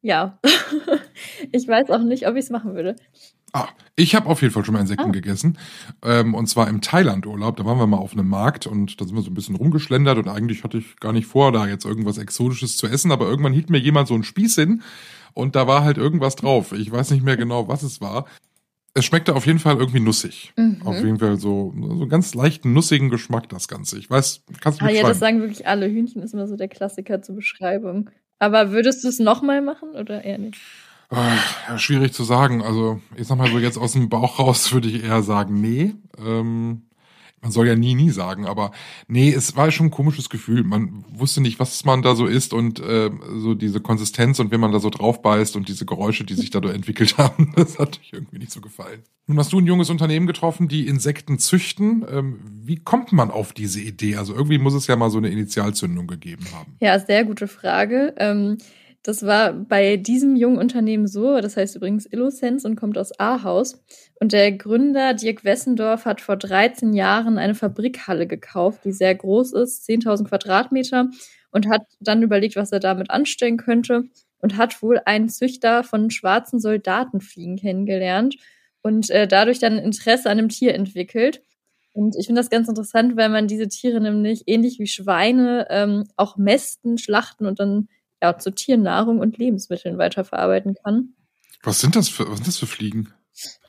ja, 0.02 0.38
ich 1.52 1.66
weiß 1.66 1.90
auch 1.90 2.02
nicht, 2.02 2.28
ob 2.28 2.34
ich 2.34 2.44
es 2.44 2.50
machen 2.50 2.74
würde. 2.74 2.96
Ah, 3.52 3.68
ich 3.96 4.14
habe 4.14 4.26
auf 4.28 4.42
jeden 4.42 4.52
Fall 4.52 4.64
schon 4.64 4.74
mal 4.74 4.80
Insekten 4.80 5.08
ah. 5.08 5.12
gegessen. 5.12 5.58
Ähm, 6.02 6.34
und 6.34 6.46
zwar 6.48 6.68
im 6.68 6.80
Thailand-Urlaub. 6.80 7.56
Da 7.56 7.64
waren 7.64 7.78
wir 7.78 7.86
mal 7.86 7.96
auf 7.96 8.12
einem 8.12 8.28
Markt 8.28 8.66
und 8.66 9.00
da 9.00 9.04
sind 9.04 9.16
wir 9.16 9.22
so 9.22 9.30
ein 9.30 9.34
bisschen 9.34 9.56
rumgeschlendert 9.56 10.18
und 10.18 10.28
eigentlich 10.28 10.64
hatte 10.64 10.78
ich 10.78 10.96
gar 11.00 11.12
nicht 11.12 11.26
vor, 11.26 11.52
da 11.52 11.66
jetzt 11.66 11.84
irgendwas 11.84 12.18
Exotisches 12.18 12.76
zu 12.76 12.86
essen, 12.86 13.10
aber 13.10 13.26
irgendwann 13.26 13.52
hielt 13.52 13.70
mir 13.70 13.78
jemand 13.78 14.08
so 14.08 14.14
einen 14.14 14.24
Spieß 14.24 14.54
hin 14.54 14.82
und 15.34 15.56
da 15.56 15.66
war 15.66 15.84
halt 15.84 15.98
irgendwas 15.98 16.36
drauf. 16.36 16.72
Ich 16.72 16.90
weiß 16.90 17.10
nicht 17.10 17.24
mehr 17.24 17.36
genau, 17.36 17.68
was 17.68 17.82
es 17.82 18.00
war. 18.00 18.26
Es 18.94 19.04
schmeckte 19.04 19.36
auf 19.36 19.46
jeden 19.46 19.60
Fall 19.60 19.76
irgendwie 19.76 20.00
nussig. 20.00 20.52
Mhm. 20.56 20.82
Auf 20.84 20.96
jeden 20.96 21.18
Fall 21.18 21.38
so, 21.38 21.72
so 21.76 22.06
ganz 22.08 22.34
leichten, 22.34 22.72
nussigen 22.72 23.10
Geschmack, 23.10 23.48
das 23.48 23.68
Ganze. 23.68 23.98
Ich 23.98 24.10
weiß, 24.10 24.44
kannst 24.60 24.80
du 24.80 24.84
ah, 24.84 24.90
Ja, 24.90 25.06
das 25.06 25.20
sagen 25.20 25.40
wirklich 25.40 25.66
alle. 25.66 25.86
Hühnchen 25.86 26.22
ist 26.22 26.34
immer 26.34 26.48
so 26.48 26.56
der 26.56 26.68
Klassiker 26.68 27.22
zur 27.22 27.36
Beschreibung. 27.36 28.10
Aber 28.38 28.72
würdest 28.72 29.04
du 29.04 29.08
es 29.08 29.18
nochmal 29.18 29.62
machen 29.62 29.90
oder 29.90 30.24
eher 30.24 30.38
nicht? 30.38 30.60
Ja, 31.10 31.78
schwierig 31.78 32.12
zu 32.12 32.24
sagen. 32.24 32.62
Also, 32.62 33.00
ich 33.16 33.26
sag 33.26 33.38
mal 33.38 33.50
so, 33.50 33.58
jetzt 33.58 33.78
aus 33.78 33.92
dem 33.92 34.08
Bauch 34.08 34.38
raus 34.38 34.72
würde 34.72 34.88
ich 34.88 35.04
eher 35.04 35.22
sagen, 35.22 35.60
nee. 35.60 35.94
Ähm, 36.18 36.82
man 37.40 37.52
soll 37.52 37.68
ja 37.68 37.76
nie, 37.76 37.94
nie 37.94 38.10
sagen, 38.10 38.46
aber 38.46 38.72
nee, 39.06 39.32
es 39.32 39.56
war 39.56 39.70
schon 39.70 39.86
ein 39.86 39.90
komisches 39.92 40.28
Gefühl. 40.28 40.64
Man 40.64 41.04
wusste 41.08 41.40
nicht, 41.40 41.60
was 41.60 41.84
man 41.84 42.02
da 42.02 42.16
so 42.16 42.26
isst 42.26 42.52
und 42.52 42.80
äh, 42.80 43.10
so 43.36 43.54
diese 43.54 43.80
Konsistenz 43.80 44.40
und 44.40 44.50
wenn 44.50 44.60
man 44.60 44.72
da 44.72 44.80
so 44.80 44.90
drauf 44.90 45.22
beißt 45.22 45.54
und 45.54 45.68
diese 45.68 45.86
Geräusche, 45.86 46.24
die 46.24 46.34
sich 46.34 46.50
dadurch 46.50 46.74
entwickelt 46.74 47.16
haben, 47.18 47.52
das 47.54 47.78
hat 47.78 48.00
mich 48.00 48.12
irgendwie 48.12 48.38
nicht 48.38 48.50
so 48.50 48.60
gefallen. 48.60 49.02
Nun 49.26 49.38
hast 49.38 49.52
du 49.52 49.60
ein 49.60 49.66
junges 49.66 49.88
Unternehmen 49.90 50.26
getroffen, 50.26 50.68
die 50.68 50.88
Insekten 50.88 51.38
züchten. 51.38 52.04
Ähm, 52.10 52.40
wie 52.64 52.76
kommt 52.76 53.12
man 53.12 53.30
auf 53.30 53.52
diese 53.52 53.80
Idee? 53.80 54.16
Also 54.16 54.34
irgendwie 54.34 54.58
muss 54.58 54.74
es 54.74 54.86
ja 54.88 54.96
mal 54.96 55.10
so 55.10 55.18
eine 55.18 55.28
Initialzündung 55.28 56.08
gegeben 56.08 56.44
haben. 56.52 56.76
Ja, 56.80 56.98
sehr 56.98 57.24
gute 57.24 57.46
Frage. 57.46 58.14
Ähm 58.18 58.58
das 59.08 59.24
war 59.24 59.54
bei 59.54 59.96
diesem 59.96 60.36
jungen 60.36 60.58
Unternehmen 60.58 61.06
so, 61.06 61.40
das 61.40 61.56
heißt 61.56 61.74
übrigens 61.76 62.04
Illosense 62.04 62.68
und 62.68 62.76
kommt 62.76 62.98
aus 62.98 63.18
Ahaus. 63.18 63.82
Und 64.20 64.34
der 64.34 64.52
Gründer 64.52 65.14
Dirk 65.14 65.44
Wessendorf 65.44 66.04
hat 66.04 66.20
vor 66.20 66.36
13 66.36 66.92
Jahren 66.92 67.38
eine 67.38 67.54
Fabrikhalle 67.54 68.26
gekauft, 68.26 68.84
die 68.84 68.92
sehr 68.92 69.14
groß 69.14 69.54
ist, 69.54 69.88
10.000 69.88 70.28
Quadratmeter, 70.28 71.08
und 71.50 71.70
hat 71.70 71.86
dann 72.00 72.22
überlegt, 72.22 72.56
was 72.56 72.70
er 72.70 72.80
damit 72.80 73.08
anstellen 73.08 73.56
könnte 73.56 74.04
und 74.40 74.58
hat 74.58 74.82
wohl 74.82 75.00
einen 75.06 75.30
Züchter 75.30 75.84
von 75.84 76.10
schwarzen 76.10 76.60
Soldatenfliegen 76.60 77.56
kennengelernt 77.56 78.36
und 78.82 79.08
äh, 79.08 79.26
dadurch 79.26 79.58
dann 79.58 79.78
Interesse 79.78 80.28
an 80.28 80.36
dem 80.36 80.50
Tier 80.50 80.74
entwickelt. 80.74 81.40
Und 81.94 82.14
ich 82.14 82.26
finde 82.26 82.42
das 82.42 82.50
ganz 82.50 82.68
interessant, 82.68 83.16
weil 83.16 83.30
man 83.30 83.48
diese 83.48 83.68
Tiere 83.68 84.02
nämlich 84.02 84.42
ähnlich 84.44 84.78
wie 84.78 84.86
Schweine 84.86 85.66
ähm, 85.70 86.04
auch 86.16 86.36
mästen, 86.36 86.98
schlachten 86.98 87.46
und 87.46 87.58
dann 87.58 87.88
ja, 88.22 88.38
zu 88.38 88.50
Tiernahrung 88.50 89.20
und 89.20 89.38
Lebensmitteln 89.38 89.98
weiterverarbeiten 89.98 90.74
kann. 90.74 91.14
Was 91.62 91.80
sind 91.80 91.96
das 91.96 92.08
für, 92.08 92.28
was 92.28 92.36
sind 92.36 92.48
das 92.48 92.58
für 92.58 92.66
Fliegen? 92.66 93.12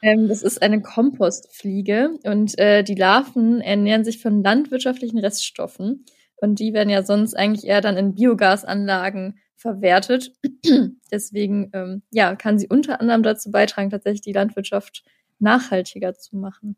Ähm, 0.01 0.27
das 0.27 0.41
ist 0.41 0.61
eine 0.61 0.81
Kompostfliege 0.81 2.17
und 2.23 2.57
äh, 2.57 2.83
die 2.83 2.95
Larven 2.95 3.61
ernähren 3.61 4.03
sich 4.03 4.21
von 4.21 4.43
landwirtschaftlichen 4.43 5.19
Reststoffen 5.19 6.05
und 6.37 6.59
die 6.59 6.73
werden 6.73 6.89
ja 6.89 7.03
sonst 7.03 7.35
eigentlich 7.35 7.67
eher 7.67 7.81
dann 7.81 7.97
in 7.97 8.15
Biogasanlagen 8.15 9.39
verwertet. 9.55 10.31
Deswegen 11.11 11.69
ähm, 11.73 12.01
ja, 12.11 12.35
kann 12.35 12.57
sie 12.57 12.67
unter 12.67 13.01
anderem 13.01 13.23
dazu 13.23 13.51
beitragen, 13.51 13.89
tatsächlich 13.89 14.21
die 14.21 14.33
Landwirtschaft 14.33 15.03
nachhaltiger 15.39 16.13
zu 16.13 16.37
machen. 16.37 16.77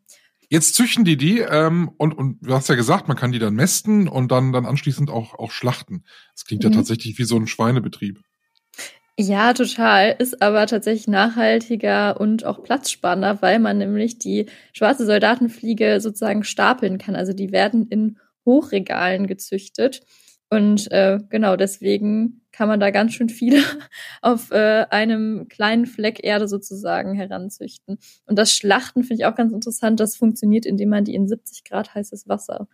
Jetzt 0.52 0.74
züchten 0.74 1.06
die 1.06 1.16
die 1.16 1.38
ähm, 1.38 1.92
und, 1.96 2.12
und 2.12 2.46
du 2.46 2.52
hast 2.52 2.68
ja 2.68 2.74
gesagt, 2.74 3.08
man 3.08 3.16
kann 3.16 3.32
die 3.32 3.38
dann 3.38 3.54
mästen 3.54 4.06
und 4.06 4.30
dann, 4.30 4.52
dann 4.52 4.66
anschließend 4.66 5.08
auch, 5.08 5.32
auch 5.38 5.50
schlachten. 5.50 6.04
Das 6.34 6.44
klingt 6.44 6.62
mhm. 6.62 6.72
ja 6.72 6.76
tatsächlich 6.76 7.18
wie 7.18 7.24
so 7.24 7.38
ein 7.38 7.46
Schweinebetrieb. 7.46 8.20
Ja, 9.18 9.54
total. 9.54 10.14
Ist 10.18 10.42
aber 10.42 10.66
tatsächlich 10.66 11.08
nachhaltiger 11.08 12.20
und 12.20 12.44
auch 12.44 12.62
platzsparender, 12.62 13.40
weil 13.40 13.60
man 13.60 13.78
nämlich 13.78 14.18
die 14.18 14.44
schwarze 14.74 15.06
Soldatenfliege 15.06 16.02
sozusagen 16.02 16.44
stapeln 16.44 16.98
kann. 16.98 17.16
Also 17.16 17.32
die 17.32 17.50
werden 17.50 17.88
in 17.88 18.18
Hochregalen 18.44 19.26
gezüchtet. 19.26 20.02
Und 20.52 20.92
äh, 20.92 21.18
genau 21.30 21.56
deswegen 21.56 22.42
kann 22.52 22.68
man 22.68 22.78
da 22.78 22.90
ganz 22.90 23.14
schön 23.14 23.30
viele 23.30 23.62
auf 24.20 24.50
äh, 24.50 24.84
einem 24.90 25.48
kleinen 25.48 25.86
Fleck 25.86 26.22
Erde 26.22 26.46
sozusagen 26.46 27.14
heranzüchten. 27.14 27.98
Und 28.26 28.38
das 28.38 28.52
Schlachten 28.52 29.02
finde 29.02 29.22
ich 29.22 29.24
auch 29.24 29.34
ganz 29.34 29.54
interessant. 29.54 29.98
Das 29.98 30.14
funktioniert, 30.14 30.66
indem 30.66 30.90
man 30.90 31.04
die 31.04 31.14
in 31.14 31.26
70 31.26 31.64
Grad 31.64 31.94
heißes 31.94 32.28
Wasser 32.28 32.68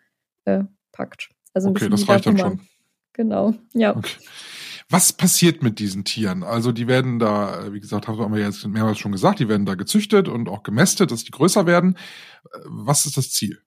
äh, 0.45 0.65
packt. 0.91 1.29
Also 1.55 1.69
ein 1.69 1.77
okay, 1.77 1.89
das 1.89 2.09
reicht 2.09 2.27
dann 2.27 2.37
schon. 2.37 2.61
Genau, 3.13 3.55
ja. 3.75 3.97
Okay. 3.97 4.17
Was 4.91 5.13
passiert 5.13 5.63
mit 5.63 5.79
diesen 5.79 6.05
Tieren? 6.05 6.43
Also 6.43 6.73
die 6.73 6.89
werden 6.89 7.21
da, 7.21 7.73
wie 7.73 7.79
gesagt, 7.79 8.09
haben 8.09 8.35
wir 8.35 8.43
jetzt 8.43 8.67
mehrmals 8.67 8.99
schon 8.99 9.13
gesagt, 9.13 9.39
die 9.39 9.49
werden 9.49 9.67
da 9.67 9.77
gezüchtet 9.77 10.27
und 10.27 10.49
auch 10.49 10.65
gemästet, 10.65 11.13
dass 11.13 11.23
die 11.23 11.31
größer 11.31 11.65
werden. 11.65 11.97
Was 12.65 13.07
ist 13.07 13.17
das 13.17 13.31
Ziel? 13.31 13.61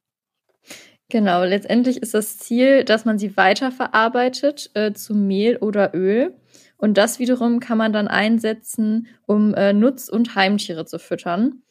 Genau, 1.12 1.44
letztendlich 1.44 2.02
ist 2.02 2.14
das 2.14 2.38
Ziel, 2.38 2.86
dass 2.86 3.04
man 3.04 3.20
sie 3.20 3.36
weiterverarbeitet 3.36 4.72
äh, 4.76 4.94
zu 4.94 5.14
Mehl 5.14 5.58
oder 5.58 5.94
Öl. 5.94 6.34
Und 6.78 6.98
das 6.98 7.20
wiederum 7.20 7.60
kann 7.60 7.78
man 7.78 7.92
dann 7.92 8.08
einsetzen, 8.08 9.08
um 9.26 9.54
äh, 9.54 9.74
Nutz- 9.74 10.08
und 10.08 10.36
Heimtiere 10.36 10.86
zu 10.86 11.00
füttern. 11.00 11.64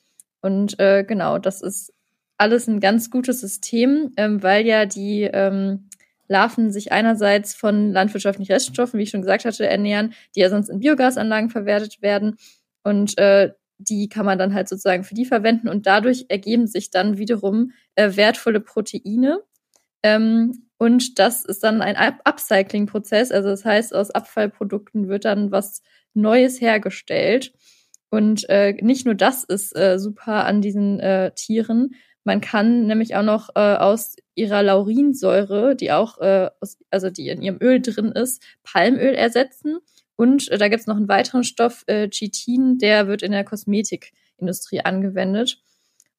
Und 0.42 0.78
äh, 0.78 1.04
genau, 1.04 1.38
das 1.38 1.62
ist 1.62 1.94
alles 2.36 2.68
ein 2.68 2.80
ganz 2.80 3.10
gutes 3.10 3.40
System, 3.40 4.12
ähm, 4.18 4.42
weil 4.42 4.66
ja 4.66 4.84
die 4.84 5.22
ähm, 5.22 5.88
Larven 6.28 6.70
sich 6.70 6.92
einerseits 6.92 7.54
von 7.54 7.92
landwirtschaftlichen 7.92 8.52
Reststoffen, 8.52 8.98
wie 8.98 9.04
ich 9.04 9.10
schon 9.10 9.22
gesagt 9.22 9.46
hatte, 9.46 9.66
ernähren, 9.66 10.12
die 10.36 10.40
ja 10.40 10.50
sonst 10.50 10.68
in 10.68 10.80
Biogasanlagen 10.80 11.48
verwertet 11.48 12.02
werden. 12.02 12.36
Und 12.82 13.16
äh, 13.16 13.54
die 13.88 14.08
kann 14.08 14.26
man 14.26 14.38
dann 14.38 14.54
halt 14.54 14.68
sozusagen 14.68 15.04
für 15.04 15.14
die 15.14 15.24
verwenden 15.24 15.68
und 15.68 15.86
dadurch 15.86 16.26
ergeben 16.28 16.66
sich 16.66 16.90
dann 16.90 17.18
wiederum 17.18 17.72
äh, 17.94 18.16
wertvolle 18.16 18.60
Proteine. 18.60 19.40
Ähm, 20.02 20.66
und 20.78 21.18
das 21.18 21.44
ist 21.44 21.62
dann 21.62 21.82
ein 21.82 21.96
Upcycling-Prozess. 21.96 23.32
Also 23.32 23.50
das 23.50 23.64
heißt, 23.64 23.94
aus 23.94 24.10
Abfallprodukten 24.10 25.08
wird 25.08 25.24
dann 25.24 25.50
was 25.50 25.82
Neues 26.14 26.60
hergestellt. 26.60 27.52
Und 28.10 28.48
äh, 28.48 28.72
nicht 28.80 29.04
nur 29.06 29.14
das 29.14 29.44
ist 29.44 29.76
äh, 29.76 29.98
super 29.98 30.46
an 30.46 30.62
diesen 30.62 30.98
äh, 31.00 31.32
Tieren. 31.32 31.94
Man 32.24 32.40
kann 32.40 32.86
nämlich 32.86 33.14
auch 33.14 33.22
noch 33.22 33.50
äh, 33.54 33.76
aus 33.76 34.16
ihrer 34.34 34.62
Laurinsäure, 34.62 35.76
die 35.76 35.92
auch, 35.92 36.18
äh, 36.18 36.50
aus, 36.60 36.78
also 36.90 37.10
die 37.10 37.28
in 37.28 37.42
ihrem 37.42 37.58
Öl 37.60 37.80
drin 37.80 38.12
ist, 38.12 38.42
Palmöl 38.62 39.14
ersetzen. 39.14 39.78
Und 40.20 40.50
äh, 40.50 40.58
da 40.58 40.68
gibt 40.68 40.82
es 40.82 40.86
noch 40.86 40.98
einen 40.98 41.08
weiteren 41.08 41.44
Stoff, 41.44 41.82
äh, 41.86 42.10
Chitin, 42.10 42.76
der 42.76 43.08
wird 43.08 43.22
in 43.22 43.32
der 43.32 43.42
Kosmetikindustrie 43.42 44.82
angewendet. 44.82 45.62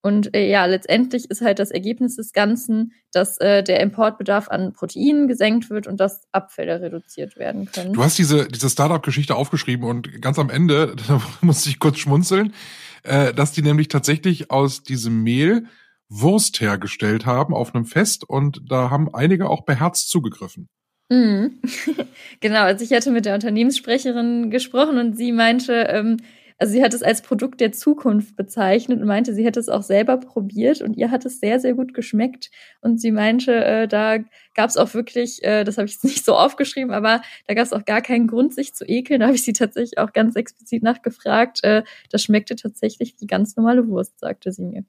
Und 0.02 0.34
äh, 0.34 0.50
ja, 0.50 0.66
letztendlich 0.66 1.30
ist 1.30 1.42
halt 1.42 1.60
das 1.60 1.70
Ergebnis 1.70 2.16
des 2.16 2.34
Ganzen, 2.34 2.94
dass 3.12 3.38
äh, 3.38 3.62
der 3.62 3.80
Importbedarf 3.80 4.50
an 4.50 4.74
Proteinen 4.74 5.28
gesenkt 5.28 5.70
wird 5.70 5.86
und 5.86 6.00
dass 6.00 6.24
Abfälle 6.32 6.82
reduziert 6.82 7.38
werden 7.38 7.72
können. 7.72 7.94
Du 7.94 8.04
hast 8.04 8.18
diese, 8.18 8.48
diese 8.48 8.72
Startup-Geschichte 8.72 9.36
aufgeschrieben 9.36 9.88
und 9.88 10.20
ganz 10.20 10.40
am 10.40 10.50
Ende, 10.50 10.96
da 11.08 11.22
musste 11.42 11.70
ich 11.70 11.78
kurz 11.78 12.00
schmunzeln, 12.00 12.56
äh, 13.04 13.36
dass 13.36 13.52
die 13.52 13.62
nämlich 13.62 13.88
tatsächlich 13.88 14.50
aus 14.50 14.82
diesem 14.82 15.22
Mehl 15.22 15.68
Wurst 16.10 16.60
hergestellt 16.60 17.28
haben 17.28 17.54
auf 17.54 17.76
einem 17.76 17.86
Fest 17.86 18.28
und 18.28 18.64
da 18.68 18.90
haben 18.90 19.14
einige 19.14 19.48
auch 19.48 19.64
beherzt 19.64 20.10
zugegriffen. 20.10 20.70
Mhm. 21.12 21.60
genau, 22.40 22.62
also 22.62 22.86
ich 22.86 22.94
hatte 22.94 23.12
mit 23.12 23.26
der 23.26 23.34
Unternehmenssprecherin 23.34 24.50
gesprochen 24.50 24.98
und 24.98 25.18
sie 25.18 25.34
meinte, 25.34 25.74
ähm, 25.90 26.18
also 26.58 26.72
sie 26.72 26.84
hat 26.84 26.94
es 26.94 27.04
als 27.04 27.22
Produkt 27.22 27.60
der 27.60 27.74
Zukunft 27.74 28.38
bezeichnet 28.38 29.02
und 29.02 29.08
meinte, 29.08 29.34
sie 29.34 29.44
hätte 29.44 29.60
es 29.60 29.68
auch 29.68 29.82
selber 29.82 30.16
probiert 30.18 30.80
und 30.80 30.96
ihr 30.96 31.12
hat 31.12 31.26
es 31.26 31.42
sehr, 31.42 31.60
sehr 31.60 31.74
gut 31.74 31.94
geschmeckt. 31.94 32.50
Und 32.80 33.02
sie 33.02 33.12
meinte, 33.12 33.54
äh, 33.54 33.88
da 33.90 34.20
gab 34.54 34.70
es 34.70 34.78
auch 34.78 34.94
wirklich, 34.94 35.44
äh, 35.44 35.66
das 35.66 35.78
habe 35.78 35.88
ich 35.88 35.96
jetzt 35.96 36.04
nicht 36.06 36.24
so 36.24 36.36
aufgeschrieben, 36.36 36.94
aber 36.94 37.22
da 37.46 37.56
gab 37.56 37.66
es 37.66 37.74
auch 37.74 37.84
gar 37.84 38.02
keinen 38.02 38.28
Grund, 38.28 38.54
sich 38.54 38.74
zu 38.74 38.86
ekeln. 38.86 39.20
Da 39.20 39.26
habe 39.26 39.36
ich 39.36 39.44
sie 39.44 39.54
tatsächlich 39.54 39.98
auch 39.98 40.14
ganz 40.14 40.38
explizit 40.38 40.82
nachgefragt. 40.82 41.62
Äh, 41.64 41.84
das 42.10 42.24
schmeckte 42.24 42.56
tatsächlich 42.56 43.16
wie 43.20 43.28
ganz 43.28 43.58
normale 43.58 43.86
Wurst, 43.90 44.18
sagte 44.20 44.54
sie 44.54 44.64
mir. 44.64 44.86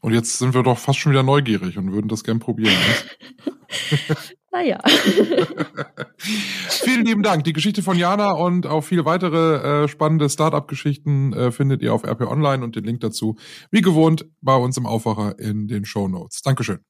Und 0.00 0.14
jetzt 0.14 0.38
sind 0.38 0.54
wir 0.54 0.62
doch 0.62 0.78
fast 0.78 1.00
schon 1.00 1.12
wieder 1.12 1.22
neugierig 1.22 1.76
und 1.76 1.92
würden 1.92 2.08
das 2.08 2.24
gern 2.24 2.38
probieren. 2.38 2.72
naja. 4.50 4.80
Vielen 6.18 7.04
lieben 7.04 7.22
Dank. 7.22 7.44
Die 7.44 7.52
Geschichte 7.52 7.82
von 7.82 7.96
Jana 7.96 8.32
und 8.32 8.66
auch 8.66 8.82
viele 8.82 9.04
weitere 9.04 9.84
äh, 9.84 9.88
spannende 9.88 10.28
Startup-Geschichten 10.28 11.32
äh, 11.32 11.52
findet 11.52 11.82
ihr 11.82 11.94
auf 11.94 12.04
RP 12.04 12.22
Online 12.22 12.64
und 12.64 12.76
den 12.76 12.84
Link 12.84 13.00
dazu, 13.00 13.36
wie 13.70 13.80
gewohnt, 13.80 14.26
bei 14.40 14.56
uns 14.56 14.76
im 14.76 14.86
Aufwacher 14.86 15.38
in 15.38 15.68
den 15.68 15.84
Show 15.84 16.08
Notes. 16.08 16.42
Dankeschön. 16.42 16.80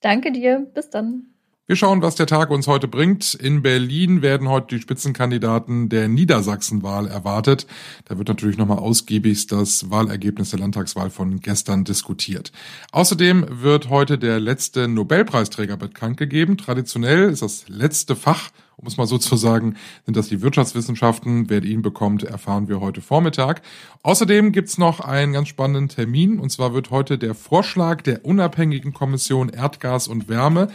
Danke 0.00 0.32
dir. 0.32 0.66
Bis 0.74 0.90
dann. 0.90 1.33
Wir 1.66 1.76
schauen, 1.76 2.02
was 2.02 2.14
der 2.14 2.26
Tag 2.26 2.50
uns 2.50 2.66
heute 2.66 2.88
bringt. 2.88 3.32
In 3.32 3.62
Berlin 3.62 4.20
werden 4.20 4.50
heute 4.50 4.76
die 4.76 4.82
Spitzenkandidaten 4.82 5.88
der 5.88 6.08
Niedersachsenwahl 6.08 7.08
erwartet. 7.08 7.66
Da 8.04 8.18
wird 8.18 8.28
natürlich 8.28 8.58
nochmal 8.58 8.80
ausgiebig 8.80 9.46
das 9.46 9.90
Wahlergebnis 9.90 10.50
der 10.50 10.58
Landtagswahl 10.58 11.08
von 11.08 11.40
gestern 11.40 11.84
diskutiert. 11.84 12.52
Außerdem 12.92 13.46
wird 13.62 13.88
heute 13.88 14.18
der 14.18 14.40
letzte 14.40 14.88
Nobelpreisträger 14.88 15.78
bekannt 15.78 16.18
gegeben. 16.18 16.58
Traditionell 16.58 17.30
ist 17.30 17.40
das 17.40 17.66
letzte 17.66 18.14
Fach, 18.14 18.50
um 18.76 18.86
es 18.86 18.98
mal 18.98 19.06
so 19.06 19.16
zu 19.16 19.34
sagen, 19.36 19.76
sind 20.04 20.18
das 20.18 20.28
die 20.28 20.42
Wirtschaftswissenschaften. 20.42 21.48
Wer 21.48 21.64
ihn 21.64 21.80
bekommt, 21.80 22.24
erfahren 22.24 22.68
wir 22.68 22.80
heute 22.80 23.00
Vormittag. 23.00 23.62
Außerdem 24.02 24.52
gibt's 24.52 24.76
noch 24.76 25.00
einen 25.00 25.32
ganz 25.32 25.48
spannenden 25.48 25.88
Termin. 25.88 26.40
Und 26.40 26.50
zwar 26.50 26.74
wird 26.74 26.90
heute 26.90 27.16
der 27.16 27.34
Vorschlag 27.34 28.02
der 28.02 28.26
unabhängigen 28.26 28.92
Kommission 28.92 29.48
Erdgas 29.48 30.08
und 30.08 30.28
Wärme 30.28 30.68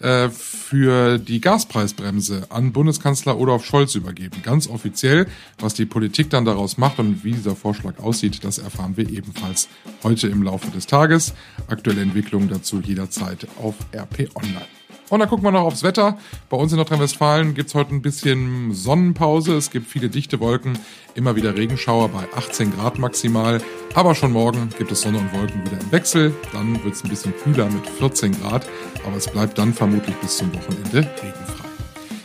äh, 0.00 0.28
für 0.30 1.18
die 1.18 1.40
Gaspreisbremse 1.40 2.46
an 2.50 2.72
Bundeskanzler 2.72 3.38
Olaf 3.38 3.64
Scholz 3.64 3.94
übergeben. 3.94 4.42
Ganz 4.42 4.66
offiziell, 4.68 5.26
was 5.58 5.74
die 5.74 5.86
Politik 5.86 6.30
dann 6.30 6.44
daraus 6.44 6.78
macht 6.78 6.98
und 6.98 7.22
wie 7.22 7.32
dieser 7.32 7.54
Vorschlag 7.54 7.98
aussieht, 7.98 8.42
das 8.44 8.58
erfahren 8.58 8.96
wir 8.96 9.08
ebenfalls 9.10 9.68
heute 10.02 10.28
im 10.28 10.42
Laufe 10.42 10.70
des 10.70 10.86
Tages. 10.86 11.34
Aktuelle 11.68 12.02
Entwicklungen 12.02 12.48
dazu 12.48 12.80
jederzeit 12.80 13.46
auf 13.58 13.74
RP 13.94 14.30
Online. 14.34 14.79
Und 15.10 15.18
dann 15.18 15.28
gucken 15.28 15.44
wir 15.44 15.50
noch 15.50 15.64
aufs 15.64 15.82
Wetter. 15.82 16.16
Bei 16.48 16.56
uns 16.56 16.72
in 16.72 16.76
Nordrhein-Westfalen 16.78 17.54
gibt's 17.54 17.74
heute 17.74 17.94
ein 17.94 18.00
bisschen 18.00 18.72
Sonnenpause. 18.72 19.56
Es 19.56 19.70
gibt 19.70 19.88
viele 19.88 20.08
dichte 20.08 20.40
Wolken, 20.40 20.78
immer 21.14 21.36
wieder 21.36 21.56
Regenschauer 21.56 22.08
bei 22.08 22.26
18 22.36 22.72
Grad 22.74 22.98
maximal. 22.98 23.60
Aber 23.94 24.14
schon 24.14 24.32
morgen 24.32 24.70
gibt 24.78 24.92
es 24.92 25.02
Sonne 25.02 25.18
und 25.18 25.32
Wolken 25.32 25.66
wieder 25.66 25.80
im 25.80 25.92
Wechsel. 25.92 26.32
Dann 26.52 26.82
wird's 26.84 27.04
ein 27.04 27.10
bisschen 27.10 27.34
kühler 27.42 27.66
mit 27.66 27.86
14 27.86 28.40
Grad. 28.40 28.66
Aber 29.04 29.16
es 29.16 29.28
bleibt 29.28 29.58
dann 29.58 29.74
vermutlich 29.74 30.14
bis 30.16 30.36
zum 30.36 30.54
Wochenende 30.54 30.98
regenfrei. 31.22 31.69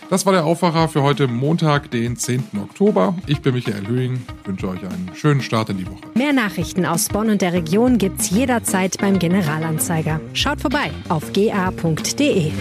Das 0.09 0.25
war 0.25 0.33
der 0.33 0.45
Aufwacher 0.45 0.87
für 0.87 1.01
heute 1.01 1.27
Montag, 1.27 1.89
den 1.89 2.15
10. 2.15 2.43
Oktober. 2.61 3.15
Ich 3.25 3.41
bin 3.41 3.55
Michael 3.55 3.87
Höhing, 3.87 4.21
wünsche 4.43 4.67
euch 4.67 4.81
einen 4.81 5.11
schönen 5.15 5.41
Start 5.41 5.69
in 5.69 5.77
die 5.77 5.87
Woche. 5.87 6.01
Mehr 6.13 6.33
Nachrichten 6.33 6.85
aus 6.85 7.09
Bonn 7.09 7.29
und 7.29 7.41
der 7.41 7.53
Region 7.53 7.97
gibt's 7.97 8.29
jederzeit 8.29 8.97
beim 8.99 9.17
Generalanzeiger. 9.17 10.21
Schaut 10.33 10.61
vorbei 10.61 10.91
auf 11.09 11.33
ga.de. 11.33 12.51